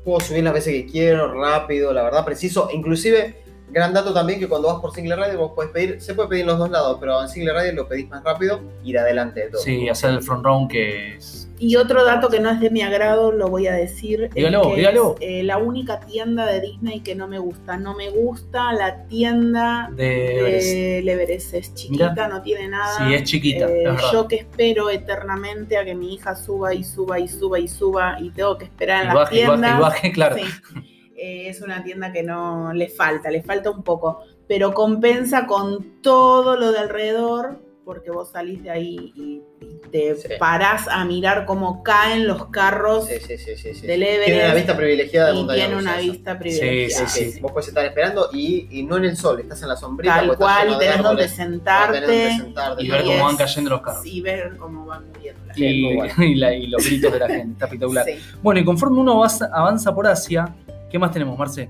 puedo 0.04 0.20
subir 0.20 0.44
las 0.44 0.54
veces 0.54 0.72
que 0.74 0.86
quiero, 0.86 1.32
rápido, 1.34 1.92
la 1.92 2.02
verdad, 2.02 2.24
preciso. 2.24 2.68
Inclusive, 2.72 3.36
gran 3.70 3.92
dato 3.92 4.12
también 4.12 4.40
que 4.40 4.48
cuando 4.48 4.68
vas 4.68 4.80
por 4.80 4.94
single 4.94 5.16
rider 5.16 5.36
vos 5.36 5.52
podés 5.54 5.70
pedir, 5.70 6.00
se 6.00 6.14
puede 6.14 6.28
pedir 6.28 6.42
en 6.42 6.48
los 6.48 6.58
dos 6.58 6.70
lados, 6.70 6.96
pero 7.00 7.20
en 7.22 7.28
single 7.28 7.52
rider 7.58 7.74
lo 7.74 7.88
pedís 7.88 8.08
más 8.08 8.22
rápido, 8.24 8.60
ir 8.84 8.98
adelante 8.98 9.40
de 9.40 9.50
todo. 9.50 9.62
Sí, 9.62 9.88
hacer 9.88 10.10
el 10.10 10.22
front 10.22 10.44
round 10.44 10.70
que 10.70 11.16
es. 11.16 11.48
Y 11.60 11.74
otro 11.74 12.04
dato 12.04 12.28
que 12.28 12.38
no 12.38 12.50
es 12.50 12.60
de 12.60 12.70
mi 12.70 12.82
agrado, 12.82 13.32
lo 13.32 13.48
voy 13.48 13.66
a 13.66 13.72
decir. 13.72 14.30
Dígalo, 14.32 14.74
dígalo. 14.76 15.16
Es, 15.20 15.28
eh, 15.28 15.42
la 15.42 15.58
única 15.58 15.98
tienda 16.00 16.46
de 16.46 16.60
Disney 16.60 17.00
que 17.00 17.16
no 17.16 17.26
me 17.26 17.38
gusta. 17.40 17.76
No 17.76 17.96
me 17.96 18.10
gusta 18.10 18.72
la 18.72 19.04
tienda 19.06 19.90
De 19.92 20.98
Everest. 20.98 21.54
Es 21.54 21.74
chiquita, 21.74 22.28
no 22.28 22.42
tiene 22.42 22.68
nada. 22.68 22.98
Sí, 22.98 23.14
es 23.14 23.24
chiquita, 23.24 23.66
Eh, 23.68 23.84
es 23.92 24.12
yo 24.12 24.28
que 24.28 24.36
espero 24.36 24.88
eternamente 24.88 25.76
a 25.76 25.84
que 25.84 25.96
mi 25.96 26.14
hija 26.14 26.36
suba 26.36 26.74
y 26.74 26.84
suba 26.84 27.18
y 27.18 27.26
suba 27.26 27.58
y 27.58 27.66
suba 27.66 28.18
y 28.20 28.30
tengo 28.30 28.56
que 28.56 28.66
esperar 28.66 28.98
en 28.98 29.04
Y 29.04 29.06
las 29.06 29.14
baje, 29.14 29.40
y 29.40 29.46
baje, 29.46 29.58
y 29.58 29.80
baje, 29.80 30.12
claro. 30.12 30.36
Sí. 30.36 30.42
Eh, 31.20 31.48
es 31.48 31.60
una 31.62 31.82
tienda 31.82 32.12
que 32.12 32.22
no 32.22 32.72
le 32.72 32.88
falta, 32.88 33.30
le 33.30 33.42
falta 33.42 33.70
un 33.70 33.82
poco, 33.82 34.20
pero 34.46 34.72
compensa 34.72 35.46
con 35.46 36.00
todo 36.00 36.56
lo 36.56 36.70
de 36.72 36.78
alrededor, 36.78 37.60
porque 37.84 38.10
vos 38.10 38.30
salís 38.32 38.62
de 38.62 38.70
ahí 38.70 39.12
y, 39.16 39.42
y 39.64 39.80
te 39.90 40.14
Sí. 40.14 40.28
parás 40.38 40.86
a 40.88 41.04
mirar 41.06 41.46
cómo 41.46 41.82
caen 41.82 42.26
los 42.28 42.46
carros 42.48 43.06
Sí, 43.08 43.14
sí, 43.26 43.38
sí, 43.38 43.56
sí, 43.56 43.74
sí. 43.74 43.86
del 43.86 44.02
Everest. 44.02 44.26
Tiene 44.26 44.44
una 44.44 44.54
vista 44.54 44.76
privilegiada 44.76 45.28
de 45.28 45.32
y 45.32 45.38
montaña 45.38 45.58
tiene 45.66 45.76
una 45.80 45.98
eso. 46.00 46.12
vista 46.12 46.38
privilegiada. 46.38 47.08
Sí, 47.08 47.24
sí, 47.24 47.32
Sí, 47.32 47.40
Vos 47.40 47.50
podés 47.52 47.68
estar 47.68 47.84
esperando 47.86 48.28
y, 48.32 48.68
y 48.70 48.82
no 48.84 48.98
en 48.98 49.06
el 49.06 49.16
sol, 49.16 49.40
estás 49.40 49.62
en 49.62 49.68
la 49.68 49.76
sombrita. 49.76 50.14
Tal 50.16 50.36
cual, 50.36 50.78
tenés 50.78 51.02
donde 51.02 51.28
sentarte 51.28 52.00
tenés 52.02 52.08
donde 52.36 52.44
sentarte, 52.44 52.84
Y 52.84 52.90
ver 52.90 53.04
cómo 53.04 53.24
van 53.24 53.36
cayendo 53.38 53.70
los 53.70 53.80
carros. 53.80 54.06
y 54.06 54.20
ver 54.20 54.56
cómo 54.58 54.84
van 54.86 55.08
muriendo 55.08 55.46
la 55.46 55.54
Sí, 55.54 55.64
Y, 55.64 55.98
y 56.24 56.34
la- 56.36 56.54
y 56.54 56.66
los 56.66 56.84
gritos 56.86 57.12
de 57.12 57.18
la 57.18 57.26
gente, 57.28 57.52
está 57.54 57.64
espectacular. 57.64 58.04
Sí. 58.04 58.12
Bueno, 58.42 58.60
y 58.60 58.64
conforme 58.66 59.00
uno 59.00 59.12
avanza, 59.14 59.48
avanza 59.52 59.94
por 59.94 60.06
Asia, 60.06 60.54
¿qué 60.90 60.98
más 60.98 61.12
tenemos, 61.12 61.38
Marce? 61.38 61.68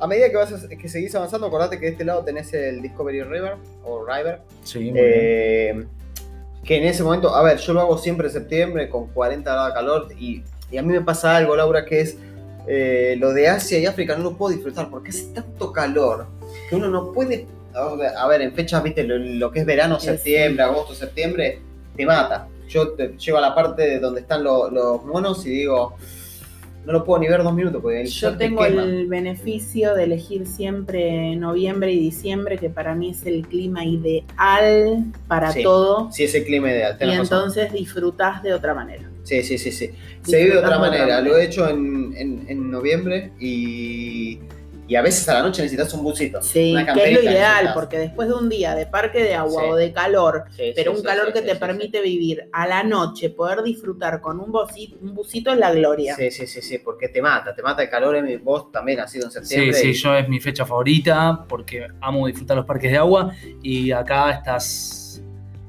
A 0.00 0.06
medida 0.06 0.28
que, 0.30 0.36
vas 0.36 0.52
a- 0.52 0.68
que 0.68 0.88
seguís 0.88 1.14
avanzando, 1.14 1.46
acordate 1.46 1.78
que 1.78 1.86
de 1.86 1.92
este 1.92 2.04
lado 2.04 2.24
tenés 2.24 2.52
el 2.54 2.82
Discovery 2.82 3.22
River 3.22 3.54
o 3.84 4.04
River. 4.04 4.40
Sí, 4.64 4.78
muy 4.80 4.92
bien. 4.92 5.02
eh, 5.04 5.84
que 6.64 6.76
en 6.78 6.84
ese 6.84 7.02
momento, 7.02 7.34
a 7.34 7.42
ver, 7.42 7.58
yo 7.58 7.72
lo 7.72 7.80
hago 7.80 7.98
siempre 7.98 8.26
en 8.28 8.32
septiembre 8.32 8.88
con 8.88 9.08
40 9.08 9.50
grados 9.52 9.68
de 9.68 9.74
calor 9.74 10.08
y, 10.18 10.42
y 10.70 10.76
a 10.76 10.82
mí 10.82 10.92
me 10.92 11.00
pasa 11.00 11.36
algo, 11.36 11.56
Laura, 11.56 11.84
que 11.84 12.00
es 12.00 12.16
eh, 12.68 13.16
lo 13.18 13.32
de 13.32 13.48
Asia 13.48 13.78
y 13.80 13.86
África 13.86 14.16
no 14.16 14.22
lo 14.22 14.36
puedo 14.36 14.52
disfrutar 14.54 14.88
porque 14.88 15.10
hace 15.10 15.24
tanto 15.32 15.72
calor 15.72 16.26
que 16.68 16.76
uno 16.76 16.88
no 16.88 17.12
puede. 17.12 17.46
A 17.74 18.26
ver, 18.28 18.42
en 18.42 18.52
fechas, 18.52 18.82
viste, 18.82 19.02
lo, 19.02 19.16
lo 19.18 19.50
que 19.50 19.60
es 19.60 19.66
verano, 19.66 19.98
Sí. 19.98 20.06
septiembre, 20.08 20.62
agosto, 20.62 20.94
septiembre, 20.94 21.60
te 21.96 22.04
mata. 22.06 22.46
Yo 22.68 22.90
te 22.92 23.16
llego 23.18 23.38
a 23.38 23.40
la 23.40 23.54
parte 23.54 23.98
donde 23.98 24.20
están 24.20 24.44
lo- 24.44 24.70
los 24.70 25.04
monos 25.04 25.44
y 25.46 25.50
digo, 25.50 25.94
no 26.84 26.92
lo 26.92 27.04
puedo 27.04 27.20
ni 27.20 27.28
ver 27.28 27.42
dos 27.42 27.54
minutos 27.54 27.80
porque 27.80 28.02
el 28.02 28.08
Yo 28.08 28.32
te 28.32 28.38
tengo 28.38 28.62
quema. 28.64 28.82
el 28.82 29.06
beneficio 29.06 29.94
de 29.94 30.04
elegir 30.04 30.46
siempre 30.46 31.36
noviembre 31.36 31.92
y 31.92 31.98
diciembre, 32.00 32.58
que 32.58 32.70
para 32.70 32.94
mí 32.94 33.10
es 33.10 33.24
el 33.24 33.46
clima 33.46 33.84
ideal 33.84 35.04
para 35.28 35.52
Sí, 35.52 35.62
todo. 35.62 36.10
Sí, 36.12 36.24
ese 36.24 36.44
clima 36.44 36.70
ideal. 36.70 36.94
Y 36.96 36.98
tenés 36.98 37.18
razón. 37.18 37.38
entonces 37.38 37.72
disfrutás 37.72 38.42
de 38.42 38.52
otra 38.54 38.74
manera. 38.74 39.08
Sí, 39.22 39.42
sí, 39.44 39.58
sí, 39.58 39.70
sí. 39.70 39.90
Se 40.22 40.36
vive 40.38 40.50
de 40.54 40.58
otra 40.58 40.70
de 40.70 40.74
otra 40.76 40.78
manera. 40.80 41.04
manera. 41.04 41.20
Lo 41.20 41.36
he 41.38 41.44
hecho 41.44 41.68
en, 41.68 42.12
en- 42.16 42.44
en 42.48 42.70
noviembre 42.70 43.30
y, 43.38 44.40
y 44.88 44.96
a 44.96 45.02
veces 45.02 45.28
a 45.28 45.34
la 45.34 45.42
noche 45.42 45.62
necesitas 45.62 45.92
un 45.94 46.02
busito. 46.02 46.42
Sí, 46.42 46.72
una 46.72 46.92
que 46.92 47.04
es 47.04 47.12
lo 47.14 47.22
ideal, 47.22 47.50
necesitas. 47.50 47.74
porque 47.74 47.98
después 47.98 48.28
de 48.28 48.34
un 48.34 48.48
día 48.48 48.74
de 48.74 48.86
parque 48.86 49.22
de 49.22 49.34
agua 49.34 49.62
Sí. 49.62 49.68
o 49.70 49.74
de 49.76 49.92
calor, 49.92 50.44
Sí, 50.56 50.72
pero 50.74 50.90
sí, 50.90 50.96
un 50.96 51.02
sí, 51.02 51.06
calor 51.08 51.26
sí, 51.28 51.32
que 51.34 51.38
sí, 51.40 51.44
te 51.46 51.52
sí, 51.54 51.58
permite 51.58 52.00
vivir 52.02 52.48
a 52.52 52.66
la 52.66 52.82
noche, 52.82 53.30
poder 53.30 53.62
disfrutar 53.62 54.20
con 54.20 54.40
un, 54.40 54.52
boci- 54.52 54.96
un 55.00 55.14
busito 55.14 55.52
es 55.52 55.58
la 55.58 55.72
gloria. 55.72 56.14
Sí, 56.16 56.30
sí, 56.30 56.46
sí, 56.46 56.60
sí, 56.60 56.78
porque 56.78 57.08
te 57.08 57.22
mata, 57.22 57.54
te 57.54 57.62
mata 57.62 57.82
el 57.82 57.88
calor. 57.90 58.16
Emi, 58.16 58.36
Vos 58.36 58.70
también 58.72 59.00
has 59.00 59.14
ido 59.14 59.26
en 59.26 59.30
Sí, 59.30 59.38
septiembre. 59.40 59.74
sí, 59.74 59.88
y- 59.90 59.94
yo 59.94 60.14
es 60.16 60.28
mi 60.28 60.40
fecha 60.40 60.66
favorita 60.66 61.44
porque 61.48 61.86
amo 62.00 62.26
disfrutar 62.26 62.56
los 62.56 62.66
parques 62.66 62.90
de 62.90 62.98
agua 62.98 63.32
y 63.62 63.92
acá 63.92 64.30
estás 64.32 64.98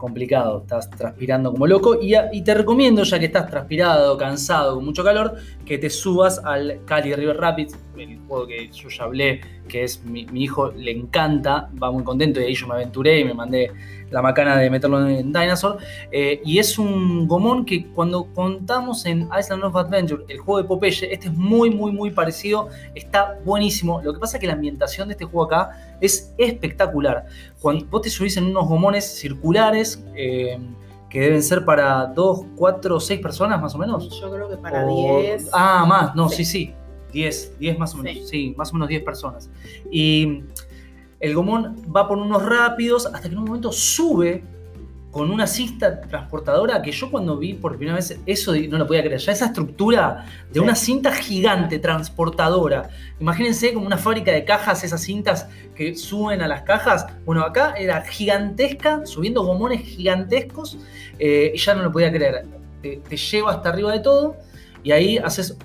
complicado, 0.03 0.63
estás 0.63 0.89
transpirando 0.89 1.53
como 1.53 1.65
loco. 1.65 1.97
Y, 2.01 2.41
te 2.43 2.53
recomiendo, 2.53 3.03
ya 3.03 3.19
que 3.19 3.27
estás 3.27 3.49
transpirado, 3.49 4.17
cansado, 4.17 4.75
con 4.75 4.83
mucho 4.83 5.01
calor, 5.01 5.35
que 5.65 5.77
te 5.77 5.89
subas 5.89 6.41
al 6.43 6.81
Cali 6.83 7.15
River 7.15 7.37
Rapids, 7.37 7.77
el 7.97 8.19
juego 8.27 8.45
que 8.45 8.69
yo 8.69 8.89
ya 8.89 9.03
hablé, 9.05 9.39
que 9.67 9.83
es 9.83 10.03
mi, 10.03 10.25
mi 10.25 10.43
hijo, 10.43 10.71
le 10.71 10.91
encanta, 10.91 11.69
va 11.81 11.91
muy 11.91 12.03
contento 12.03 12.39
y 12.39 12.43
ahí 12.45 12.53
yo 12.53 12.67
me 12.67 12.75
aventuré 12.75 13.19
y 13.21 13.23
me 13.25 13.33
mandé 13.33 13.71
la 14.11 14.21
macana 14.21 14.57
de 14.57 14.69
meterlo 14.69 15.07
en 15.07 15.33
Dinosaur. 15.33 15.77
Eh, 16.11 16.41
y 16.45 16.59
es 16.59 16.77
un 16.77 17.27
gomón 17.27 17.65
que 17.65 17.87
cuando 17.87 18.25
contamos 18.33 19.05
en 19.05 19.27
Island 19.37 19.63
of 19.63 19.75
Adventure, 19.75 20.23
el 20.27 20.37
juego 20.39 20.61
de 20.61 20.67
Popeye, 20.67 21.11
este 21.13 21.27
es 21.27 21.33
muy, 21.33 21.69
muy, 21.71 21.91
muy 21.91 22.11
parecido, 22.11 22.69
está 22.93 23.39
buenísimo. 23.43 24.01
Lo 24.03 24.13
que 24.13 24.19
pasa 24.19 24.37
es 24.37 24.41
que 24.41 24.47
la 24.47 24.53
ambientación 24.53 25.07
de 25.07 25.13
este 25.13 25.25
juego 25.25 25.45
acá 25.45 25.95
es 25.99 26.33
espectacular. 26.37 27.25
Cuando 27.59 27.85
vos 27.87 28.01
te 28.03 28.09
subís 28.09 28.37
en 28.37 28.45
unos 28.45 28.67
gomones 28.67 29.05
circulares, 29.17 30.03
eh, 30.15 30.59
que 31.09 31.19
deben 31.19 31.43
ser 31.43 31.63
para 31.63 32.07
2, 32.07 32.41
4, 32.55 32.99
6 32.99 33.19
personas 33.21 33.61
más 33.61 33.75
o 33.75 33.77
menos. 33.77 34.19
Yo 34.19 34.31
creo 34.31 34.49
que 34.49 34.57
para 34.57 34.85
O- 34.85 35.19
10. 35.21 35.47
Ah, 35.53 35.85
más, 35.87 36.15
no, 36.15 36.27
sí, 36.27 36.43
Sí. 36.43 36.65
sí. 36.65 36.73
10, 37.13 37.59
10 37.59 37.79
más 37.79 37.93
o 37.93 37.97
menos. 37.99 38.23
Sí. 38.23 38.49
Sí. 38.49 38.55
más 38.57 38.71
o 38.71 38.73
menos 38.73 38.89
10 38.89 39.03
personas. 39.03 39.49
Y 39.91 40.41
el 41.19 41.35
gomón 41.35 41.77
va 41.95 42.07
por 42.07 42.17
unos 42.17 42.43
rápidos 42.43 43.05
hasta 43.05 43.21
que 43.21 43.27
en 43.29 43.37
un 43.37 43.45
momento 43.45 43.71
sube 43.71 44.43
con 45.11 45.29
una 45.29 45.45
cinta 45.45 46.01
transportadora 46.01 46.81
que 46.81 46.91
yo 46.91 47.11
cuando 47.11 47.37
vi 47.37 47.53
por 47.53 47.77
primera 47.77 47.95
vez 47.97 48.19
eso 48.25 48.51
no 48.67 48.79
lo 48.79 48.87
podía 48.87 49.03
creer. 49.03 49.19
Ya 49.19 49.31
esa 49.31 49.45
estructura 49.45 50.25
de 50.47 50.55
Sí. 50.55 50.59
una 50.59 50.73
cinta 50.75 51.11
gigante 51.11 51.77
transportadora. 51.77 52.89
Imagínense 53.19 53.73
como 53.75 53.85
una 53.85 53.97
fábrica 53.97 54.31
de 54.31 54.43
cajas, 54.43 54.83
esas 54.83 55.01
cintas 55.01 55.47
que 55.75 55.93
suben 55.95 56.41
a 56.41 56.47
las 56.47 56.63
cajas. 56.63 57.05
Bueno, 57.25 57.43
acá 57.43 57.75
era 57.77 58.01
gigantesca, 58.01 59.05
subiendo 59.05 59.43
gomones 59.43 59.81
gigantescos 59.81 60.79
eh, 61.19 61.51
y 61.53 61.57
ya 61.59 61.75
no 61.75 61.83
lo 61.83 61.91
podía 61.91 62.11
creer. 62.11 62.47
Te, 62.81 62.97
te 63.07 63.15
lleva 63.15 63.51
hasta 63.51 63.69
arriba 63.69 63.91
de 63.91 63.99
todo 63.99 64.35
y 64.83 64.91
ahí 64.91 65.19
haces 65.19 65.55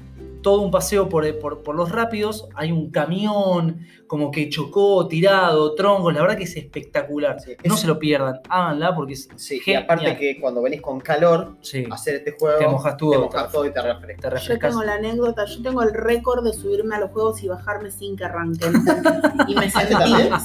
todo 0.49 0.63
un 0.63 0.71
paseo 0.71 1.11
por, 1.11 1.39
por- 1.41 1.63
por 1.63 1.75
los 1.75 1.93
rápidos. 1.93 2.49
Hay 2.55 2.73
un 2.73 2.91
camión 2.91 3.81
como 4.07 4.31
que 4.31 4.49
chocó, 4.49 5.07
tirado, 5.07 5.75
troncos. 5.75 6.15
La 6.15 6.23
verdad 6.23 6.39
que 6.39 6.45
es 6.45 6.57
espectacular. 6.57 7.39
Sí, 7.39 7.53
No 7.67 7.75
es- 7.75 7.81
se 7.81 7.87
lo 7.87 7.99
pierdan, 7.99 8.41
háganla 8.49 8.95
porque 8.95 9.13
es 9.13 9.29
Sí, 9.37 9.61
y 9.67 9.75
aparte 9.75 10.17
que 10.17 10.41
cuando 10.41 10.63
venís 10.63 10.81
con 10.81 11.01
calor, 11.01 11.57
Sí, 11.61 11.85
hacer 11.91 12.15
este 12.15 12.31
juego, 12.33 12.59
te 12.61 12.67
mojas 12.67 12.97
todo, 12.97 13.11
te 13.11 13.19
mojas 13.19 13.53
todo 13.53 13.67
y 13.67 13.73
te 13.75 13.83
refresca. 13.83 14.23
te 14.23 14.29
Yo 14.29 14.31
refrescas. 14.31 14.71
tengo 14.71 14.85
la 14.85 14.95
anécdota, 14.95 15.45
yo 15.45 15.63
tengo 15.63 15.83
el 15.83 15.93
récord 15.93 16.43
de 16.43 16.55
subirme 16.55 16.95
a 16.97 17.01
los 17.01 17.11
juegos 17.11 17.43
y 17.43 17.49
bajarme 17.49 17.91
sin 17.91 18.17
que 18.17 18.25
arranquen. 18.25 18.73
Y 19.49 19.55
me 19.55 19.71
sentí, 19.71 19.95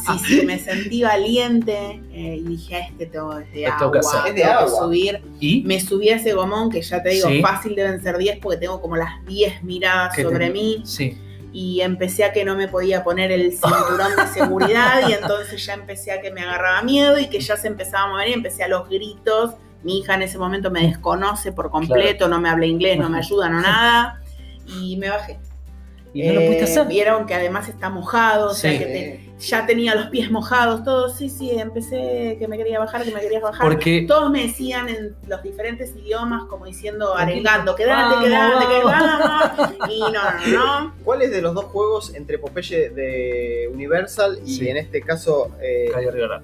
sí, 0.06 0.20
sí, 0.28 0.46
me 0.46 0.60
sentí 0.60 1.04
valiente 1.04 2.02
eh, 2.12 2.38
y 2.40 2.44
dije, 2.44 2.76
"A 2.76 2.80
este 2.88 3.06
tengo 3.06 3.38
es 3.40 3.50
de 3.54 3.62
Lo 3.62 3.68
agua, 3.68 3.78
tengo 3.80 3.92
que 3.94 4.00
hacer. 4.00 4.22
Tengo 4.24 4.36
que 4.36 4.44
agua. 4.44 4.80
subir. 4.80 5.22
Y 5.40 5.64
Me 5.64 5.80
subí 5.80 6.10
a 6.10 6.18
ese 6.18 6.34
gomón 6.34 6.70
que 6.70 6.82
ya 6.82 7.02
te 7.02 7.10
digo, 7.10 7.30
Sí. 7.30 7.42
fácil 7.42 7.76
deben 7.76 8.02
ser 8.04 8.18
10 8.18 8.40
porque 8.42 8.58
tengo 8.58 8.82
como 8.82 8.98
las 8.98 9.24
10 9.26 9.64
miradas 9.64 9.93
Sobre 10.16 10.50
mí 10.50 10.82
sí, 10.86 11.18
y 11.54 11.82
empecé 11.82 12.24
a 12.24 12.34
que 12.34 12.44
no 12.44 12.56
me 12.56 12.68
podía 12.68 13.04
poner 13.04 13.32
el 13.32 13.52
cinturón 13.52 14.16
de 14.18 14.28
seguridad 14.28 15.08
y 15.08 15.14
entonces 15.22 15.64
ya 15.64 15.76
empecé 15.76 16.12
a 16.12 16.20
que 16.20 16.32
me 16.32 16.42
agarraba 16.42 16.82
miedo 16.82 17.20
y 17.20 17.28
que 17.30 17.40
ya 17.40 17.56
se 17.56 17.68
empezaba 17.68 18.06
a 18.06 18.08
mover 18.08 18.30
y 18.30 18.34
empecé 18.34 18.64
a 18.64 18.68
los 18.68 18.90
gritos. 18.90 19.54
Mi 19.84 20.00
hija 20.00 20.16
en 20.16 20.24
ese 20.24 20.38
momento 20.38 20.72
me 20.72 20.88
desconoce 20.88 21.52
por 21.52 21.70
completo, 21.70 22.28
no 22.28 22.40
me 22.42 22.50
habla 22.50 22.66
inglés, 22.66 22.98
no 22.98 23.10
me 23.10 23.20
ayuda, 23.20 23.50
no 23.50 23.62
nada. 23.62 24.20
Y 24.66 24.98
me 24.98 25.10
bajé. 25.10 25.40
Y 26.14 26.28
no 26.28 26.34
lo 26.34 26.40
pudiste 26.42 26.60
Eh, 26.62 26.64
hacer. 26.66 26.88
Vieron 26.88 27.26
que 27.26 27.34
además 27.34 27.68
está 27.70 27.90
mojado, 27.90 28.52
o 28.52 28.54
sea 28.54 28.78
que 28.78 28.86
te- 28.86 29.20
ya 29.40 29.66
tenía 29.66 29.94
los 29.96 30.06
pies 30.08 30.32
mojados, 30.32 30.84
todo. 30.86 31.10
Sí, 31.10 31.30
sí, 31.30 31.52
empecé 31.52 32.38
que 32.40 32.48
me 32.48 32.56
quería 32.58 32.80
bajar, 32.80 33.04
que 33.04 33.12
me 33.12 33.20
quería 33.20 33.40
bajar. 33.42 33.62
Porque 33.68 34.06
Todos 34.08 34.32
me 34.32 34.44
decían 34.44 34.88
en 34.88 35.16
los 35.28 35.44
diferentes 35.44 35.94
idiomas, 35.98 36.44
como 36.46 36.66
diciendo, 36.66 37.16
arengando, 37.18 37.76
quédate, 37.76 38.24
quédate, 38.26 38.66
vamos. 38.86 39.74
Y 39.90 40.00
no, 40.00 40.12
no, 40.12 40.48
no. 40.88 40.94
¿Cuál 41.04 41.24
es 41.24 41.32
de 41.32 41.42
los 41.42 41.54
dos 41.54 41.66
juegos 41.66 42.14
entre 42.16 42.38
Popeye 42.38 42.90
de 42.92 43.70
Universal 43.74 44.40
y 44.46 44.56
Sí. 44.60 44.70
en 44.70 44.78
este 44.78 45.02
caso 45.02 45.52
eh, 45.62 45.92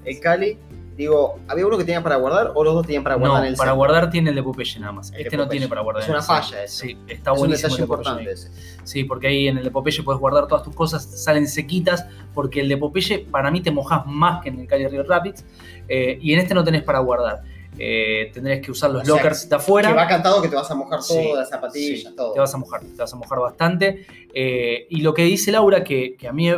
el 0.06 0.20
Cali? 0.20 0.58
Digo, 1.00 1.40
¿había 1.48 1.66
uno 1.66 1.78
que 1.78 1.86
tenía 1.86 2.04
para 2.04 2.18
guardar 2.18 2.52
o 2.56 2.62
los 2.62 2.74
dos 2.74 2.86
tenían 2.86 3.04
para 3.04 3.16
guardar 3.16 3.38
No, 3.40 3.44
en 3.46 3.52
el 3.54 3.56
para 3.56 3.70
centro? 3.70 3.78
guardar 3.78 4.10
tiene 4.10 4.32
el 4.32 4.36
de 4.36 4.44
Popeye 4.44 4.80
nada 4.82 4.92
más. 4.92 5.14
El 5.14 5.22
Este 5.22 5.38
no 5.38 5.48
tiene 5.48 5.70
para 5.70 5.80
guardar. 5.80 6.04
Es 6.04 6.10
en 6.10 6.12
una 6.16 6.20
el 6.20 6.26
falla 6.26 6.64
eso. 6.66 6.82
Sí, 6.86 6.98
está 7.08 7.32
Es 7.32 7.36
un 7.36 7.40
buenísimo. 7.40 7.70
detalle 7.70 7.74
el 7.74 7.78
de 7.78 7.84
importante 7.84 8.32
ese. 8.34 8.52
Sí, 8.84 9.04
porque 9.06 9.28
ahí 9.28 9.48
en 9.48 9.58
el 9.60 9.64
de 9.64 9.72
Popeye 9.72 10.04
puedes 10.04 10.20
guardar 10.20 10.48
todas 10.48 10.62
tus 10.62 10.76
cosas, 10.76 11.06
salen 11.24 11.48
sequitas, 11.48 12.06
porque 12.34 12.60
el 12.60 12.68
de 12.68 12.76
Popeye 12.76 13.20
para 13.32 13.50
mí 13.50 13.62
te 13.62 13.72
mojas 13.72 14.06
más 14.08 14.44
que 14.44 14.50
en 14.50 14.60
el 14.60 14.68
Cali 14.68 14.88
River 14.90 15.08
Rapids, 15.08 15.46
eh, 15.88 16.20
y 16.22 16.34
en 16.34 16.40
este 16.40 16.54
no 16.54 16.66
tenés 16.66 16.84
para 16.84 17.00
guardar. 17.00 17.44
Eh, 17.78 18.30
tendrías 18.34 18.60
que 18.60 18.72
usar 18.72 18.90
los 18.92 19.04
O 19.04 19.06
sea, 19.06 19.16
lockers 19.16 19.48
de 19.48 19.56
afuera. 19.56 19.88
Que 19.88 19.96
va 19.96 20.06
cantado 20.06 20.42
que 20.42 20.50
te 20.50 20.56
vas 20.58 20.70
a 20.70 20.76
mojar 20.76 21.00
todo, 21.00 21.18
Sí, 21.18 21.32
las 21.34 21.48
zapatillas, 21.50 22.10
sí, 22.10 22.14
todo. 22.14 22.34
Te 22.34 22.42
vas 22.42 22.54
a 22.54 22.58
mojar, 22.58 22.82
te 22.82 22.98
vas 22.98 23.14
a 23.14 23.16
mojar 23.16 23.40
bastante. 23.40 24.06
Eh, 24.34 24.86
y 24.90 25.00
lo 25.00 25.14
que 25.14 25.24
dice 25.24 25.50
Laura, 25.54 25.82
que, 25.82 26.18
que 26.18 26.28
a 26.28 26.34
mí 26.34 26.52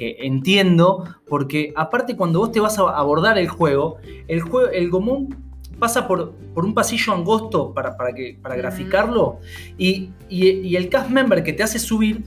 que 0.00 0.16
entiendo, 0.20 1.04
porque 1.28 1.72
aparte 1.76 2.16
cuando 2.16 2.38
vos 2.40 2.50
te 2.52 2.58
vas 2.58 2.78
a 2.78 2.88
abordar 2.96 3.36
el 3.38 3.48
juego, 3.48 3.98
el, 4.28 4.40
juego, 4.40 4.70
el 4.70 4.88
gomón 4.90 5.36
pasa 5.78 6.08
por, 6.08 6.32
por 6.54 6.64
un 6.64 6.72
pasillo 6.74 7.12
angosto 7.12 7.72
para, 7.74 7.96
para, 7.98 8.12
que, 8.14 8.38
para 8.42 8.54
Ujú. 8.54 8.62
graficarlo, 8.62 9.38
y, 9.78 10.10
y- 10.30 10.48
y 10.68 10.76
el 10.76 10.88
cast 10.88 11.10
member 11.10 11.42
que 11.44 11.52
te 11.52 11.62
hace 11.62 11.78
subir 11.78 12.22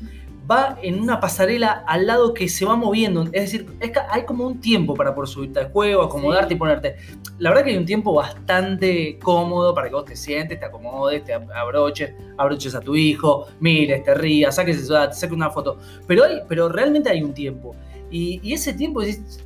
va 0.49 0.77
en 0.81 0.99
una 0.99 1.19
pasarela 1.19 1.83
al 1.87 2.05
lado 2.07 2.33
que 2.33 2.49
se 2.49 2.65
va 2.65 2.75
moviendo. 2.75 3.23
Es 3.31 3.31
decir, 3.51 3.65
es 3.79 3.91
que 3.91 3.99
hay 4.09 4.25
como 4.25 4.45
un 4.45 4.59
tiempo 4.59 4.93
para 4.93 5.15
poder 5.15 5.29
subirte 5.29 5.59
al 5.59 5.71
juego, 5.71 6.01
acomodarte 6.03 6.49
Sí. 6.49 6.53
y 6.55 6.57
ponerte. 6.57 6.95
La 7.39 7.49
verdad 7.49 7.63
que 7.65 7.71
hay 7.71 7.77
un 7.77 7.85
tiempo 7.85 8.13
bastante 8.13 9.17
cómodo 9.19 9.73
para 9.73 9.87
que 9.89 9.95
vos 9.95 10.05
te 10.05 10.15
sientes, 10.15 10.59
te 10.59 10.65
acomodes, 10.65 11.23
te 11.23 11.33
abroches, 11.33 12.13
abroches 12.37 12.75
a 12.75 12.79
tu 12.81 12.95
hijo, 12.95 13.47
mires, 13.59 14.03
te 14.03 14.13
rías, 14.13 14.55
saques, 14.55 14.77
te 14.77 14.85
saques 14.85 15.31
una 15.31 15.49
foto. 15.49 15.77
Pero, 16.07 16.25
hay, 16.25 16.41
pero 16.47 16.69
realmente 16.69 17.09
hay 17.09 17.23
un 17.23 17.33
tiempo. 17.33 17.75
Y, 18.11 18.39
y 18.43 18.53
ese 18.53 18.73
tiempo, 18.73 19.01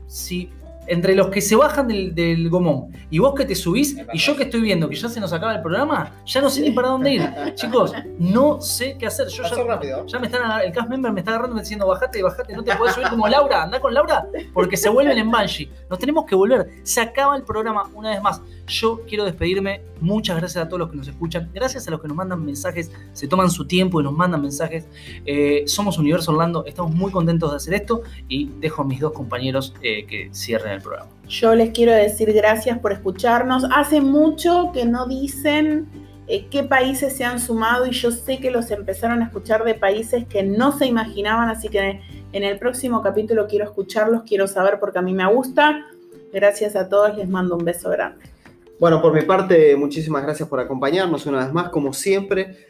si 0.08 0.50
entre 0.88 1.16
los 1.16 1.28
que 1.28 1.42
se 1.42 1.56
bajan 1.56 1.88
del, 1.88 2.16
del 2.16 2.50
gomón 2.50 2.92
y 3.10 3.20
vos 3.20 3.34
que 3.36 3.46
te 3.46 3.56
subís, 3.56 3.98
y 4.14 4.18
yo 4.18 4.36
que 4.36 4.44
estoy 4.44 4.62
viendo 4.62 4.90
que 4.90 4.96
ya 4.96 5.10
se 5.10 5.20
nos 5.20 5.34
acaba 5.34 5.56
el 5.56 5.62
programa, 5.62 6.14
ya 6.26 6.42
no 6.42 6.50
sé 6.50 6.62
ni 6.62 6.72
para 6.72 6.90
dónde 6.90 7.14
ir. 7.14 7.30
Chicos, 7.56 7.94
no 8.20 8.62
sé 8.62 8.96
qué 8.98 9.08
hacer. 9.08 9.28
Yo 9.28 9.44
ya, 9.44 9.64
rápido. 9.64 10.06
ya 10.06 10.20
me 10.20 10.28
están 10.28 10.62
el 10.62 10.72
cast 10.72 10.90
member 10.90 11.12
me 11.12 11.20
está 11.20 11.32
agarrando 11.32 11.60
diciendo 11.60 11.88
bajate, 11.88 12.22
bajate, 12.24 12.54
no 12.54 12.64
te 12.64 12.76
puedes 12.76 12.96
subir 12.96 13.10
como 13.10 13.28
Laura, 13.28 13.64
anda 13.64 13.80
con 13.80 13.94
Laura, 13.94 14.28
porque 14.54 14.78
se 14.78 14.90
vuelven 14.90 15.18
en 15.18 15.30
Banshee. 15.30 15.70
Nos 15.90 16.00
tenemos 16.00 16.26
que 16.26 16.36
volver. 16.36 16.70
Se 16.84 17.02
acaba 17.02 17.36
el 17.36 17.44
programa 17.44 17.90
una 17.94 18.10
vez 18.10 18.22
más. 18.22 18.42
Yo 18.68 19.02
quiero 19.08 19.26
despedirme. 19.26 19.82
Muchas 20.02 20.38
gracias 20.38 20.64
a 20.64 20.68
todos 20.68 20.80
los 20.80 20.90
que 20.90 20.98
nos 20.98 21.08
escuchan. 21.08 21.50
Gracias 21.54 21.88
a 21.88 21.92
los 21.92 22.02
que 22.02 22.08
nos 22.08 22.18
mandan 22.18 22.44
mensajes, 22.46 22.92
se 23.14 23.28
toman 23.28 23.50
su 23.50 23.66
tiempo 23.68 24.00
y 24.00 24.04
nos 24.04 24.14
mandan 24.14 24.42
mensajes. 24.42 24.88
Eh, 25.26 25.64
somos 25.66 25.98
Universo 25.98 26.32
Orlando, 26.32 26.66
estamos 26.66 26.94
muy 26.94 27.12
contentos 27.12 27.52
de 27.52 27.58
hacer 27.58 27.74
esto 27.74 28.02
y 28.28 28.50
dejo 28.60 28.82
a 28.82 28.86
mis 28.86 29.00
dos 29.00 29.14
compañeros 29.14 29.74
eh, 29.82 30.06
que 30.06 30.30
cierren 30.34 30.74
el 30.74 30.82
programa. 30.82 31.10
Yo 31.28 31.56
les 31.56 31.72
quiero 31.72 31.94
decir 31.94 32.32
gracias 32.34 32.80
por 32.80 32.92
escucharnos. 32.92 33.66
Hace 33.72 34.02
mucho 34.02 34.72
que 34.74 34.86
no 34.86 35.08
dicen 35.08 35.88
eh, 36.28 36.48
qué 36.50 36.64
países 36.64 37.16
se 37.16 37.24
han 37.24 37.40
sumado 37.40 37.86
y 37.86 37.92
yo 37.92 38.12
sé 38.12 38.40
que 38.40 38.52
los 38.52 38.70
empezaron 38.72 39.22
a 39.22 39.26
escuchar 39.26 39.64
de 39.64 39.76
países 39.76 40.26
que 40.26 40.44
no 40.44 40.78
se 40.78 40.86
imaginaban, 40.86 41.50
así 41.50 41.70
que 41.70 42.02
en 42.34 42.44
el 42.44 42.60
próximo 42.60 43.02
capítulo 43.02 43.48
quiero 43.48 43.66
escucharlos, 43.66 44.24
quiero 44.24 44.48
saber 44.48 44.80
porque 44.80 45.00
a 45.00 45.02
mí 45.02 45.14
me 45.14 45.26
gusta. 45.32 45.86
Gracias 46.34 46.76
a 46.76 46.90
todos, 46.90 47.18
les 47.18 47.30
mando 47.30 47.56
un 47.56 47.64
beso 47.64 47.90
grande. 47.90 48.26
Bueno, 48.80 49.02
por 49.02 49.12
mi 49.12 49.24
parte, 49.24 49.76
muchísimas 49.76 50.22
gracias 50.22 50.48
por 50.48 50.60
acompañarnos 50.60 51.26
una 51.26 51.40
vez 51.40 51.52
más, 51.52 51.70
como 51.70 51.94
siempre, 51.94 52.68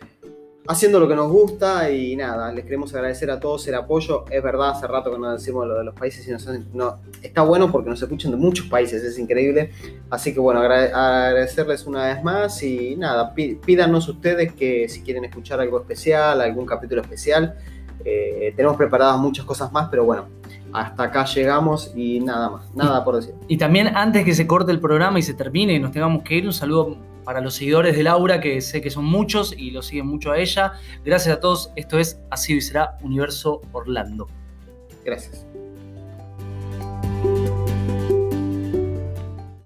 haciendo 0.65 1.01
lo 1.01 1.07
que 1.07 1.15
nos 1.15 1.29
gusta 1.29 1.91
y 1.91 2.15
nada, 2.15 2.49
les 2.53 2.63
queremos 2.63 2.95
agradecer 2.95 3.29
a 3.29 3.41
todos 3.41 3.67
el 3.67 3.75
apoyo. 3.75 4.23
Es 4.31 4.41
verdad, 4.41 4.69
hace 4.69 4.87
rato 4.87 5.11
que 5.11 5.19
no 5.19 5.33
decimos 5.33 5.67
lo 5.67 5.75
de 5.77 5.83
los 5.83 5.93
países 5.93 6.25
y 6.25 6.31
no, 6.73 6.99
está 7.21 7.41
bueno 7.41 7.69
porque 7.69 7.89
nos 7.89 8.01
escuchan 8.01 8.31
de 8.31 8.37
muchos 8.37 8.67
países, 8.67 9.03
es 9.03 9.19
increíble. 9.19 9.71
Así 10.09 10.33
que 10.33 10.39
bueno, 10.39 10.61
agrade- 10.61 10.93
agradecerles 10.93 11.85
una 11.85 12.05
vez 12.05 12.23
más 12.23 12.63
y 12.63 12.95
nada, 12.95 13.33
pídanos 13.33 14.07
ustedes 14.07 14.53
que 14.53 14.87
si 14.87 15.01
quieren 15.01 15.25
escuchar 15.25 15.59
algo 15.59 15.81
especial, 15.81 16.39
algún 16.39 16.65
capítulo 16.65 17.01
especial. 17.01 17.57
Eh, 18.05 18.53
tenemos 18.55 18.77
preparadas 18.77 19.17
muchas 19.17 19.43
cosas 19.43 19.73
más, 19.73 19.89
pero 19.89 20.05
bueno, 20.05 20.27
hasta 20.73 21.03
acá 21.03 21.25
llegamos 21.25 21.91
y 21.95 22.19
nada 22.19 22.49
más, 22.49 22.75
nada 22.75 23.03
por 23.03 23.15
decir. 23.15 23.35
Y 23.47 23.57
también 23.57 23.95
antes 23.95 24.25
que 24.25 24.33
se 24.33 24.45
corte 24.45 24.71
el 24.71 24.79
programa 24.79 25.19
y 25.19 25.21
se 25.21 25.33
termine 25.33 25.73
y 25.73 25.79
nos 25.79 25.91
tengamos 25.91 26.23
que 26.23 26.35
ir, 26.35 26.45
un 26.45 26.53
saludo 26.53 26.97
para 27.23 27.41
los 27.41 27.55
seguidores 27.55 27.97
de 27.97 28.03
Laura, 28.03 28.39
que 28.39 28.61
sé 28.61 28.81
que 28.81 28.89
son 28.89 29.05
muchos 29.05 29.53
y 29.57 29.71
lo 29.71 29.81
siguen 29.81 30.07
mucho 30.07 30.31
a 30.31 30.37
ella. 30.37 30.73
Gracias 31.03 31.35
a 31.35 31.39
todos. 31.39 31.71
Esto 31.75 31.99
es 31.99 32.19
sido 32.35 32.57
y 32.57 32.61
será 32.61 32.97
Universo 33.01 33.61
Orlando. 33.71 34.27
Gracias. 35.03 35.46